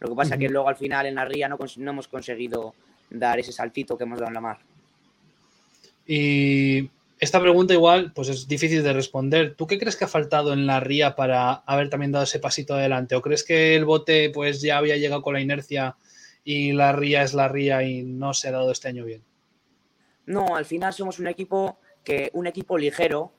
[0.00, 2.74] Lo que pasa es que luego al final en la ría no, no, hemos conseguido
[3.10, 4.58] dar ese saltito que hemos dado en la mar.
[6.06, 6.90] Y
[7.20, 9.54] esta pregunta igual pues es difícil de responder.
[9.54, 12.74] ¿Tú qué crees que ha faltado en la ría para haber también dado ese pasito
[12.74, 13.14] adelante?
[13.14, 15.96] ¿O crees que el bote pues ya había llegado con la inercia
[16.44, 19.22] y la ría es la ría y no se ha dado este año bien?
[20.26, 23.32] No, al final somos un equipo que un equipo ligero.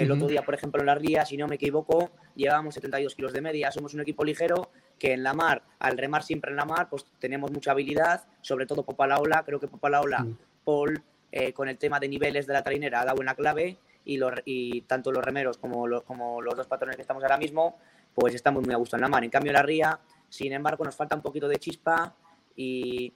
[0.00, 3.32] El otro día, por ejemplo, en la ría, si no me equivoco, llevábamos 72 kilos
[3.34, 3.70] de media.
[3.70, 7.04] Somos un equipo ligero que en la mar, al remar siempre en la mar, pues
[7.18, 9.42] tenemos mucha habilidad, sobre todo Popa la Ola.
[9.44, 10.26] Creo que Popa la Ola,
[10.64, 14.18] Paul, eh, con el tema de niveles de la trainera, ha dado una clave y,
[14.46, 17.78] y tanto los remeros como los, como los dos patrones que estamos ahora mismo,
[18.14, 19.22] pues estamos muy a gusto en la mar.
[19.22, 22.14] En cambio, en la ría, sin embargo, nos falta un poquito de chispa
[22.56, 23.12] y,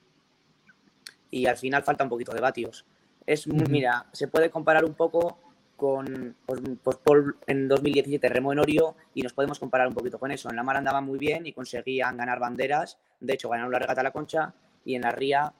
[1.31, 2.85] y al final falta un poquito de vatios.
[3.27, 5.39] Es, mira, se puede comparar un poco
[5.77, 10.19] con pues, pues Paul en 2017 remo en Orio y nos podemos comparar un poquito
[10.19, 10.51] con eso.
[10.51, 14.01] En la mar andaba muy bien y conseguían ganar banderas, de hecho ganaron la regata
[14.01, 14.55] a la concha
[14.85, 15.53] y en la ría,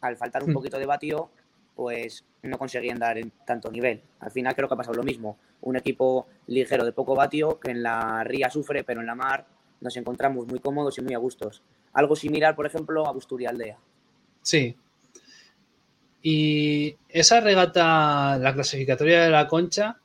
[0.00, 0.54] al faltar un hmm.
[0.54, 1.30] poquito de vatio,
[1.74, 4.02] pues no conseguían dar en tanto nivel.
[4.20, 5.38] Al final creo que ha pasado lo mismo.
[5.60, 9.46] Un equipo ligero de poco vatio que en la ría sufre, pero en la mar
[9.80, 11.62] nos encontramos muy cómodos y muy a gustos.
[11.92, 13.78] Algo similar, por ejemplo, a Busturia Aldea.
[14.42, 14.76] Sí,
[16.22, 19.98] y esa regata, la clasificatoria de la concha,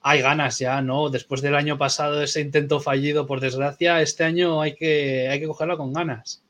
[0.00, 1.10] hay ganas ya, ¿no?
[1.10, 5.46] Después del año pasado, ese intento fallido, por desgracia, este año hay que, hay que
[5.46, 6.42] cogerla con ganas.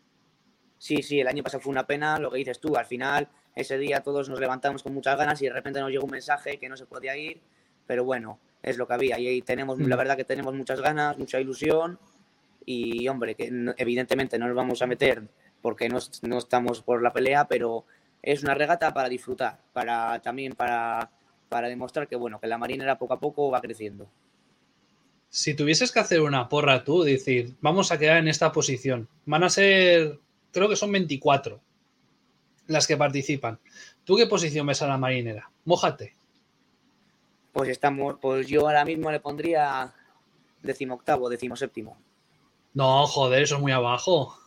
[0.77, 3.77] Sí, sí, el año pasado fue una pena, lo que dices tú, al final ese
[3.77, 6.69] día todos nos levantamos con muchas ganas y de repente nos llegó un mensaje que
[6.69, 7.41] no se podía ir,
[7.87, 11.19] pero bueno, es lo que había y ahí tenemos, la verdad que tenemos muchas ganas,
[11.19, 11.99] mucha ilusión
[12.65, 15.25] y hombre, que evidentemente no nos vamos a meter
[15.61, 17.85] porque no, no estamos por la pelea, pero
[18.23, 21.11] es una regata para disfrutar, para también para
[21.49, 24.09] para demostrar que, bueno, que la marinera poco a poco va creciendo.
[25.31, 29.45] Si tuvieses que hacer una porra tú, decir, vamos a quedar en esta posición, van
[29.45, 30.19] a ser,
[30.53, 31.61] creo que son 24
[32.67, 33.59] las que participan.
[34.05, 35.51] ¿Tú qué posición ves a la marinera?
[35.65, 36.15] Mójate.
[37.53, 39.93] Pues estamos, pues yo ahora mismo le pondría
[40.63, 41.99] decimoctavo, decimoséptimo.
[42.75, 44.39] No, joder, eso es muy abajo.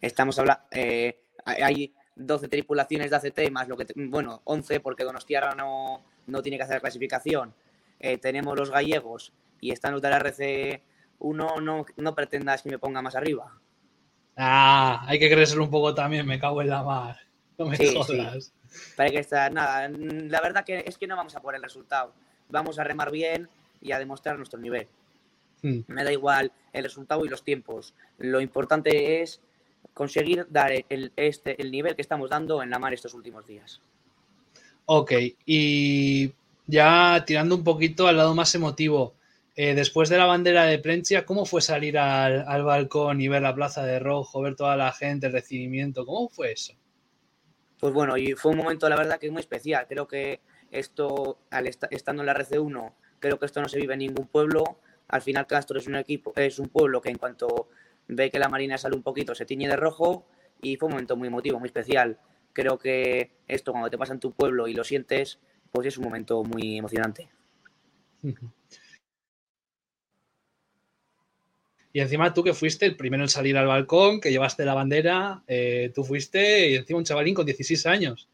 [0.00, 5.54] Estamos hablando, eh, hay, 12 tripulaciones de ACT más lo que, bueno, 11 porque Donostiarra
[5.54, 7.54] no, no tiene que hacer clasificación.
[7.98, 10.80] Eh, tenemos los gallegos y están los de la RC1,
[11.62, 13.52] no, no pretendas que me ponga más arriba.
[14.36, 17.18] Ah, hay que crecer un poco también, me cago en la mar.
[17.58, 18.54] No me jodas.
[18.96, 22.14] Para que estar, nada, la verdad que es que no vamos a por el resultado.
[22.48, 23.48] Vamos a remar bien
[23.82, 24.88] y a demostrar nuestro nivel.
[25.62, 25.80] Hmm.
[25.88, 27.94] Me da igual el resultado y los tiempos.
[28.16, 29.42] Lo importante es
[29.94, 33.80] conseguir dar el, este, el nivel que estamos dando en la mar estos últimos días.
[34.86, 35.12] Ok,
[35.46, 36.32] y
[36.66, 39.14] ya tirando un poquito al lado más emotivo,
[39.56, 43.54] eh, después de la bandera de Plencia, ¿cómo fue salir al, balcón y ver la
[43.54, 46.06] plaza de rojo, ver toda la gente, el recibimiento?
[46.06, 46.72] ¿Cómo fue eso?
[47.78, 49.86] Pues bueno, y fue un momento, la verdad, que muy especial.
[49.88, 54.00] Creo que esto, al estando en la RC1, creo que esto no se vive en
[54.00, 54.78] ningún pueblo.
[55.08, 57.68] Al final, Castro es un equipo, es un pueblo que en cuanto
[58.10, 60.26] ve que la Marina sale un poquito, se tiñe de rojo
[60.60, 62.18] y fue un momento muy emotivo, muy especial.
[62.52, 65.38] Creo que esto cuando te pasa en tu pueblo y lo sientes,
[65.70, 67.28] pues es un momento muy emocionante.
[71.92, 75.42] Y encima tú que fuiste el primero en salir al balcón, que llevaste la bandera,
[75.48, 78.28] eh, tú fuiste y encima un chavalín con 16 años.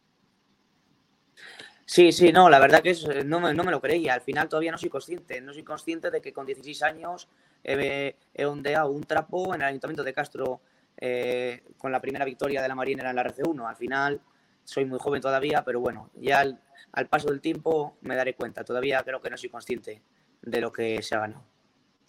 [1.97, 2.95] Sí, sí, no, la verdad que
[3.25, 4.13] no, me, no me lo creía.
[4.13, 5.41] Al final todavía no soy consciente.
[5.41, 7.27] No soy consciente de que con 16 años
[7.65, 10.61] he, ondeado un trapo en el Ayuntamiento de Castro
[10.99, 13.67] eh, con la primera victoria de la Marinera en la RC1.
[13.67, 14.21] Al final
[14.63, 18.63] soy muy joven todavía, pero bueno, ya al, paso del tiempo me daré cuenta.
[18.63, 20.03] Todavía creo que no soy consciente
[20.43, 21.45] de lo que se ha ganado.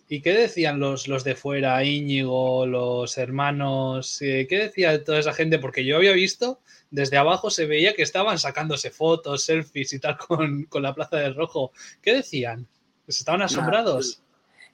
[0.09, 4.21] ¿Y qué decían los, los de fuera, Íñigo, los hermanos?
[4.21, 5.59] Eh, ¿Qué decía toda esa gente?
[5.59, 10.17] Porque yo había visto, desde abajo se veía que estaban sacándose fotos, selfies y tal
[10.17, 11.71] con, con la Plaza del Rojo.
[12.01, 12.67] ¿Qué decían?
[13.07, 14.21] ¿Estaban asombrados?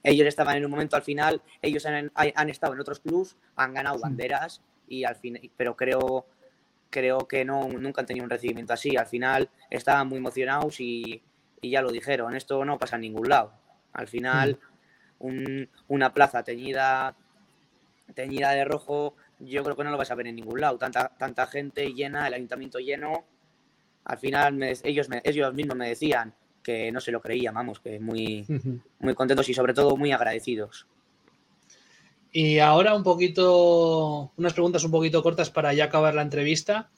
[0.04, 3.98] ellos estaban en un momento al final, ellos han, estado en otros clubs, han ganado
[3.98, 6.26] banderas, y al fin, pero creo,
[6.90, 8.96] creo que no, nunca han tenido un recibimiento así.
[8.96, 11.22] Al final estaban muy emocionados y,
[11.62, 13.54] ya lo dijeron, esto no pasa en ningún lado.
[13.94, 14.58] Al final,
[15.88, 17.16] una plaza teñida,
[18.14, 20.78] teñida de rojo, yo creo que no lo vas a ver en ningún lado.
[20.78, 23.24] Tanta, tanta gente llena, el ayuntamiento lleno.
[24.04, 28.44] Al final ellos, ellos mismos me decían, que no se lo creía, vamos, que muy,
[28.98, 30.86] muy contentos y sobre todo muy agradecidos.
[32.32, 36.90] Y ahora un poquito, unas preguntas un poquito cortas para ya acabar la entrevista.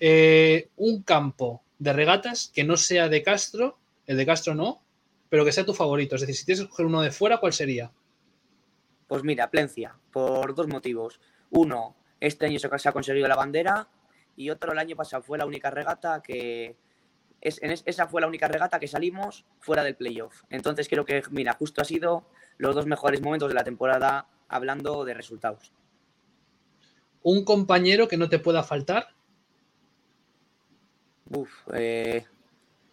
[0.00, 3.76] Eh, un campo de regatas que no sea de Castro,
[4.06, 4.80] el de Castro no,
[5.28, 6.14] pero que sea tu favorito.
[6.14, 7.90] Es decir, si tienes que coger uno de fuera, ¿cuál sería?
[9.06, 11.20] Pues mira, Plencia, por dos motivos.
[11.50, 13.88] Uno, este año se ha conseguido la bandera
[14.36, 16.76] y otro, el año pasado fue la única regata que,
[17.40, 20.42] esa fue la única regata que salimos fuera del playoff.
[20.50, 22.26] Entonces creo que, mira, justo ha sido
[22.56, 25.72] los dos mejores momentos de la temporada hablando de resultados.
[27.22, 29.08] ¿Un compañero que no te pueda faltar?
[31.30, 32.24] Uf, eh,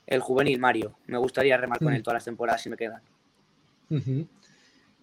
[0.07, 0.97] el juvenil Mario.
[1.07, 3.01] Me gustaría remar con él todas las temporadas si me quedan.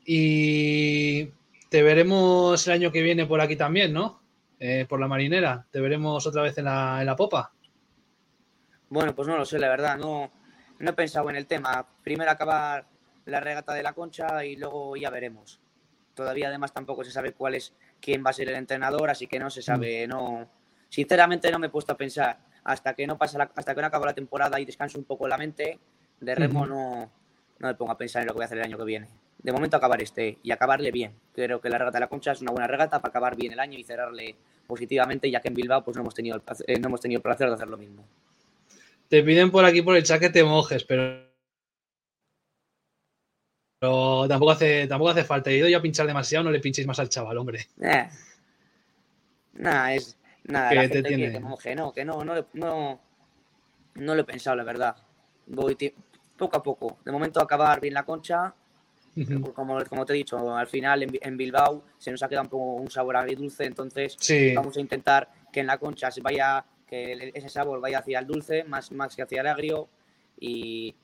[0.04, 1.26] Y
[1.68, 4.20] te veremos el año que viene por aquí también, ¿no?
[4.58, 5.66] Eh, por la marinera.
[5.70, 7.52] Te veremos otra vez en la, en la popa.
[8.88, 10.30] Bueno, pues no lo sé, la verdad, no,
[10.78, 11.86] no he pensado en el tema.
[12.02, 12.86] Primero acabar
[13.24, 15.60] la regata de la concha y luego ya veremos.
[16.14, 19.38] Todavía además tampoco se sabe cuál es quién va a ser el entrenador, así que
[19.38, 20.10] no se sabe, mm.
[20.10, 20.50] no.
[20.88, 22.38] Sinceramente no me he puesto a pensar.
[22.64, 25.36] Hasta que no pasa hasta que no acabo la temporada y descanso un poco la
[25.36, 25.78] mente,
[26.20, 27.10] de remo no,
[27.58, 29.08] no me pongo a pensar en lo que voy a hacer el año que viene.
[29.38, 31.12] De momento acabar este y acabarle bien.
[31.34, 33.60] Creo que la regata de la concha es una buena regata para acabar bien el
[33.60, 34.36] año y cerrarle
[34.66, 37.48] positivamente, ya que en Bilbao pues no hemos tenido el no hemos tenido el placer
[37.48, 38.04] de hacer lo mismo.
[39.08, 41.30] Te piden por aquí por el chat que te mojes, pero.
[43.78, 45.50] Pero tampoco hace, tampoco hace falta.
[45.50, 47.66] He ido ya a pinchar demasiado, no le pinchéis más al chaval, hombre.
[47.80, 48.08] Eh.
[49.54, 50.16] Nada, es.
[50.44, 53.00] Nada, que la gente que, no, que no, no, no,
[53.94, 54.96] no lo he pensado, la verdad.
[55.46, 55.76] Voy
[56.36, 56.98] poco a poco.
[57.04, 58.54] De momento acabar bien la concha.
[59.54, 62.64] Como, como te he dicho, al final en, Bilbao se nos ha quedado un, poco
[62.76, 64.16] un sabor agridulce, entonces
[64.54, 68.26] vamos a intentar que en la concha se vaya, que ese sabor vaya hacia el
[68.26, 69.90] dulce, más, más que hacia el agrio
[70.40, 70.94] y,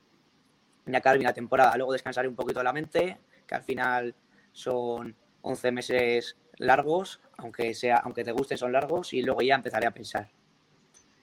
[0.87, 1.77] y acabar bien la temporada.
[1.77, 4.15] Luego descansaré un poquito la mente, que al final
[4.53, 9.87] son 11 meses largos, aunque, sea, aunque te guste son largos, y luego ya empezaré
[9.87, 10.29] a pensar.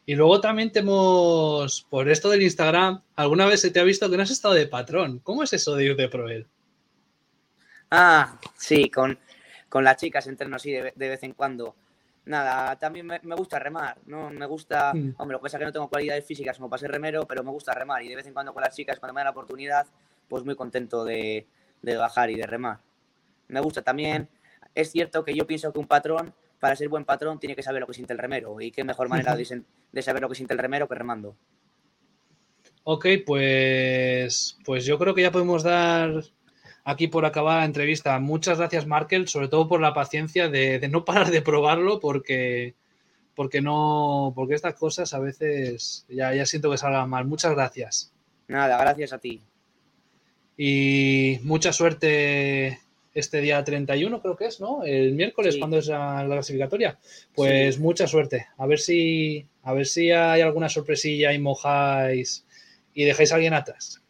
[0.08, 4.10] Y luego también te hemos, por esto del Instagram, alguna vez se te ha visto
[4.10, 5.20] que no has estado de patrón.
[5.20, 6.48] ¿Cómo es eso de ir de proel?
[7.90, 9.18] Ah, sí, con,
[9.68, 11.76] con las chicas entreno así de, vez en cuando.
[12.26, 14.30] Nada, también me, gusta remar, ¿no?
[14.30, 15.16] Me gusta, mm.
[15.18, 17.44] hombre, lo que pasa es que no tengo cualidades físicas como para ser remero, pero
[17.44, 19.32] me gusta remar y de vez en cuando con las chicas, cuando me dan la
[19.32, 19.86] oportunidad,
[20.28, 21.48] pues muy contento de,
[21.82, 22.80] de bajar y de remar.
[23.48, 24.28] Me gusta también,
[24.76, 27.82] es cierto que yo pienso que un patrón, para ser buen patrón, tiene que saber
[27.82, 30.54] lo que siente el remero y qué mejor manera de, de saber lo que siente
[30.54, 31.36] el remero que remando.
[32.84, 36.24] Ok, pues, pues yo creo que ya podemos dar
[36.84, 38.20] aquí por acabar la entrevista.
[38.20, 42.76] Muchas gracias, Markel, sobre todo por la paciencia de, no parar de probarlo, porque,
[43.34, 47.26] porque no, porque estas cosas a veces ya, ya siento que salgan mal.
[47.26, 48.14] Muchas gracias.
[48.48, 49.42] Nada, gracias a ti.
[50.56, 52.80] Y mucha suerte
[53.16, 54.84] este día 31, creo que es, ¿no?
[54.84, 57.00] El miércoles, cuando es la, clasificatoria.
[57.34, 58.48] Pues mucha suerte.
[58.58, 62.46] A ver si, a ver si hay alguna sorpresilla y mojáis
[62.94, 64.02] y dejáis a alguien atrás.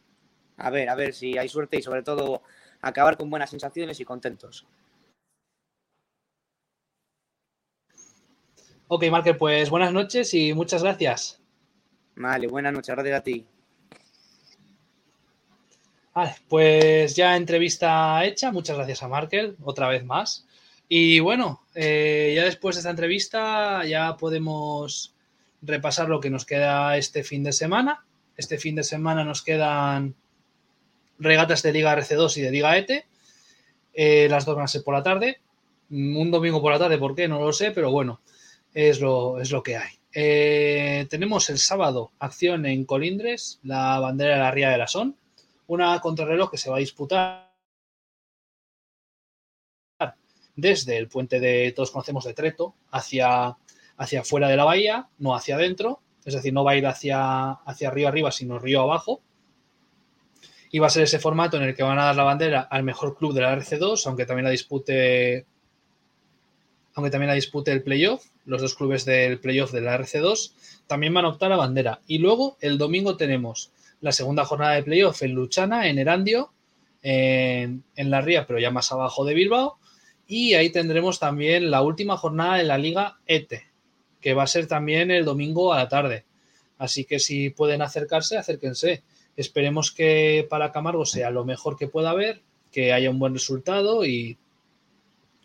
[0.57, 2.41] A ver, a ver si hay suerte y sobre todo
[2.81, 4.65] acabar con buenas sensaciones y contentos.
[8.87, 11.39] Ok, Marker, pues buenas noches y muchas gracias.
[12.15, 13.45] Vale, buenas noches, gracias a ti.
[16.15, 18.49] Vale, pues ya entrevista hecha.
[18.49, 20.47] Muchas gracias a Markel, otra vez más.
[20.87, 25.13] Y bueno, eh, ya después de esta entrevista ya podemos
[25.61, 28.05] repasar lo que nos queda este fin de semana.
[28.37, 30.15] Este fin de semana nos quedan
[31.19, 33.05] regatas de Liga RC2 y de Liga ET.
[33.93, 35.41] Eh, las dos van a ser por la tarde.
[35.89, 37.27] Un domingo por la tarde, ¿por qué?
[37.27, 38.21] No lo sé, pero bueno,
[38.73, 39.91] es lo, es lo que hay.
[40.13, 45.17] Eh, tenemos el sábado acción en Colindres, la bandera de la Ría de la Son,
[45.67, 47.55] una contrarreloj que se va a disputar
[50.55, 53.57] desde el puente de todos conocemos de Treto hacia,
[53.97, 57.51] hacia fuera de la bahía, no hacia adentro, es decir, no va a ir hacia,
[57.51, 59.21] hacia río arriba, sino río abajo,
[60.71, 62.83] y va a ser ese formato en el que van a dar la bandera al
[62.83, 65.45] mejor club de la RC2, aunque también la dispute
[66.95, 70.53] aunque también la dispute el playoff, los dos clubes del playoff de la RC2
[70.87, 71.99] también van a optar a bandera.
[72.07, 73.71] Y luego el domingo tenemos
[74.01, 76.51] la segunda jornada de playoff en Luchana, en Erandio,
[77.01, 79.77] en, en, la Ría, pero ya más abajo de Bilbao.
[80.27, 83.63] Y ahí tendremos también la última jornada de la Liga ETE,
[84.21, 86.25] que va a ser también el domingo a la tarde.
[86.77, 89.03] Así que si pueden acercarse, acérquense.
[89.37, 92.41] Esperemos que para Camargo sea lo mejor que pueda haber,
[92.71, 94.37] que haya un buen resultado y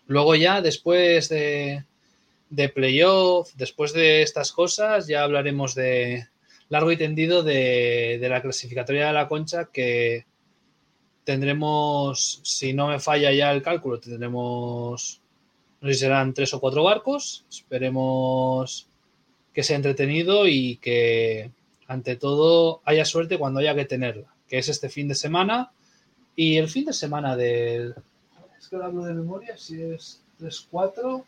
[0.06, 1.84] luego ya después de,
[2.48, 6.29] de playoff, después de estas cosas, ya hablaremos de
[6.70, 10.24] largo y tendido de, la clasificatoria de la concha que
[11.24, 15.20] tendremos, si no me falla ya el cálculo, tendremos,
[15.80, 17.44] no sé si serán tres o cuatro barcos.
[17.50, 18.88] Esperemos
[19.52, 21.50] que sea entretenido y que
[21.88, 25.72] ante todo haya suerte cuando haya que tenerla, que es este fin de semana.
[26.36, 27.94] Y el fin de semana del...
[28.58, 31.24] Es que lo hablo de memoria, si es 3-4.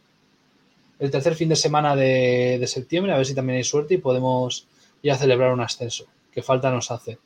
[1.01, 4.68] El tercer fin de semana de, septiembre, a ver si también hay suerte y podemos
[5.03, 7.19] ya celebrar un ascenso, que falta nos hace.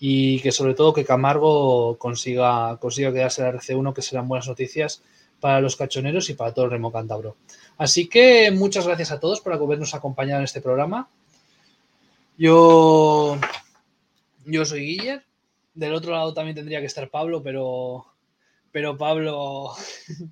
[0.00, 4.48] Y que sobre todo que Camargo consiga, consiga quedarse en la RC1, que serán buenas
[4.48, 5.02] noticias
[5.40, 7.36] para los cachoneros y para todo el remo cántabro.
[7.76, 11.08] Así que muchas gracias a todos por habernos acompañado en este programa.
[12.36, 13.36] Yo,
[14.44, 15.24] yo soy Guiller.
[15.74, 18.06] Del otro lado también tendría que estar Pablo, pero,
[18.72, 19.72] pero Pablo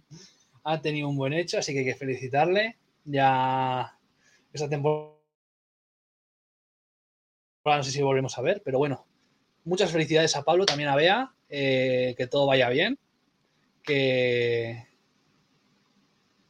[0.64, 2.76] ha tenido un buen hecho, así que hay que felicitarle.
[3.04, 3.96] Ya
[4.52, 5.15] esa temporada
[7.74, 9.06] no sé si volvemos a ver, pero bueno,
[9.64, 12.98] muchas felicidades a Pablo, también a Bea, eh, que todo vaya bien,
[13.82, 14.86] que,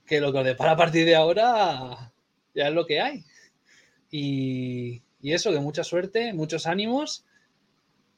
[0.07, 2.12] que lo que os depara a partir de ahora
[2.55, 3.25] ya es lo que hay.
[4.11, 7.25] Y, y eso, que mucha suerte, muchos ánimos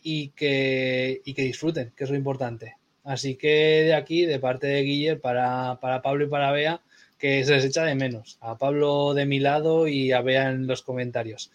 [0.02, 2.76] y que, y que disfruten, que es lo importante.
[3.04, 6.82] Así que de aquí, de parte de Guiller, para, para Pablo y para Bea,
[7.18, 8.38] que se les echa de menos.
[8.40, 11.50] A Pablo de mi lado y a Bea en los comentarios.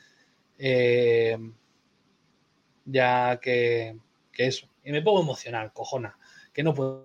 [0.58, 1.38] Eh,
[2.86, 3.97] ya que,
[4.32, 4.68] que, eso.
[4.84, 6.18] Y me pongo emocional, cojona,
[6.54, 7.04] que no puede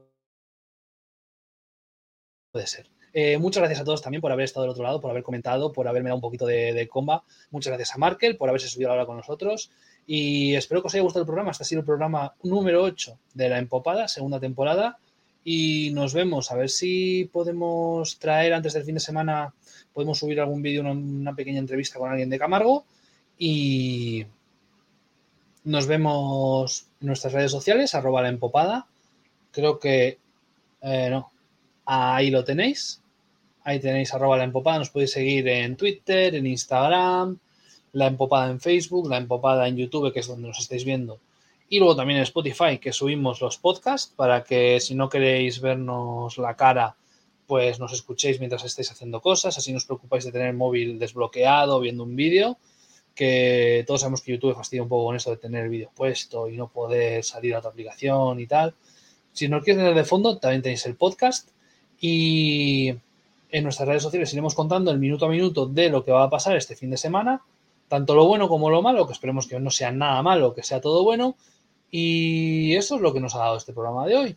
[2.67, 2.91] ser.
[3.13, 5.73] Eh, muchas gracias a todos también por haber estado del otro lado, por haber comentado,
[5.73, 7.25] por haberme dado un poquito de, comba.
[7.51, 9.71] Muchas gracias a Markel por haberse subido ahora con nosotros.
[10.07, 11.51] Y espero que os haya gustado el programa.
[11.51, 14.99] Este ha sido el programa número 8 de la Empopada, segunda temporada.
[15.45, 16.51] Y nos vemos.
[16.51, 19.55] A ver si podemos traer antes del fin de semana,
[19.93, 22.85] podemos subir algún vídeo, una pequeña entrevista con alguien de Camargo.
[23.39, 24.27] Y
[25.65, 28.87] nos vemos en nuestras redes sociales, arroba la empopada.
[29.53, 30.19] Creo que
[30.83, 31.31] eh, no.
[31.85, 33.03] Ahí lo tenéis.
[33.65, 34.79] Ahí tenéis arroba la empopada.
[34.79, 37.39] Nos podéis seguir en Twitter, en Instagram,
[37.93, 41.21] la empopada en Facebook, la empopada en YouTube, que es donde nos estáis viendo.
[41.69, 46.39] Y luego también en Spotify, que subimos los podcasts para que si no queréis vernos
[46.39, 46.97] la cara,
[47.47, 49.59] pues nos escuchéis mientras estáis haciendo cosas.
[49.59, 52.59] Así no os preocupáis de tener el móvil desbloqueado viendo un vídeo.
[53.19, 56.49] Que todos sabemos que YouTube fastidia un poco con eso de tener el vídeo puesto
[56.49, 58.77] y no poder salir a otra aplicación y tal.
[59.33, 61.49] Si no quieres tener de fondo, también tenéis el podcast
[62.01, 62.91] y
[63.51, 66.31] en nuestras redes sociales iremos contando el minuto a minuto de lo que va a
[66.31, 67.43] pasar este fin de semana,
[67.89, 70.81] tanto lo bueno como lo malo, que esperemos que no sea nada malo, que sea
[70.81, 71.35] todo bueno.
[71.91, 74.37] Y eso es lo que nos ha dado este programa de hoy.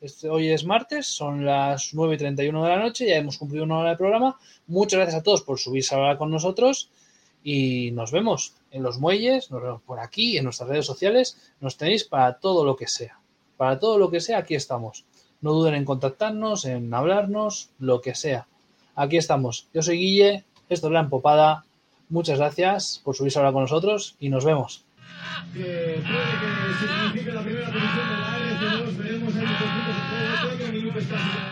[0.00, 3.64] Este, hoy es martes, son las 9 y 31 de la noche, ya hemos cumplido
[3.64, 4.36] una hora de programa.
[4.66, 6.90] Muchas gracias a todos por subirse ahora con nosotros
[7.42, 11.52] y nos vemos en los muelles, nos vemos por aquí, en nuestras redes sociales.
[11.60, 13.18] Nos tenéis para todo lo que sea.
[13.56, 15.04] Para todo lo que sea, aquí estamos.
[15.40, 18.46] No duden en contactarnos, en hablarnos, lo que sea.
[18.94, 19.68] Aquí estamos.
[19.72, 21.64] Yo soy Guille, esto es La Empopada.
[22.08, 24.84] Muchas gracias por subirse ahora con nosotros y nos vemos.
[25.52, 28.96] que puede que signifique la primera posición de la ARS2.
[28.96, 31.49] Veremos ahí un poquito, se puede, creo que minutos casi ya.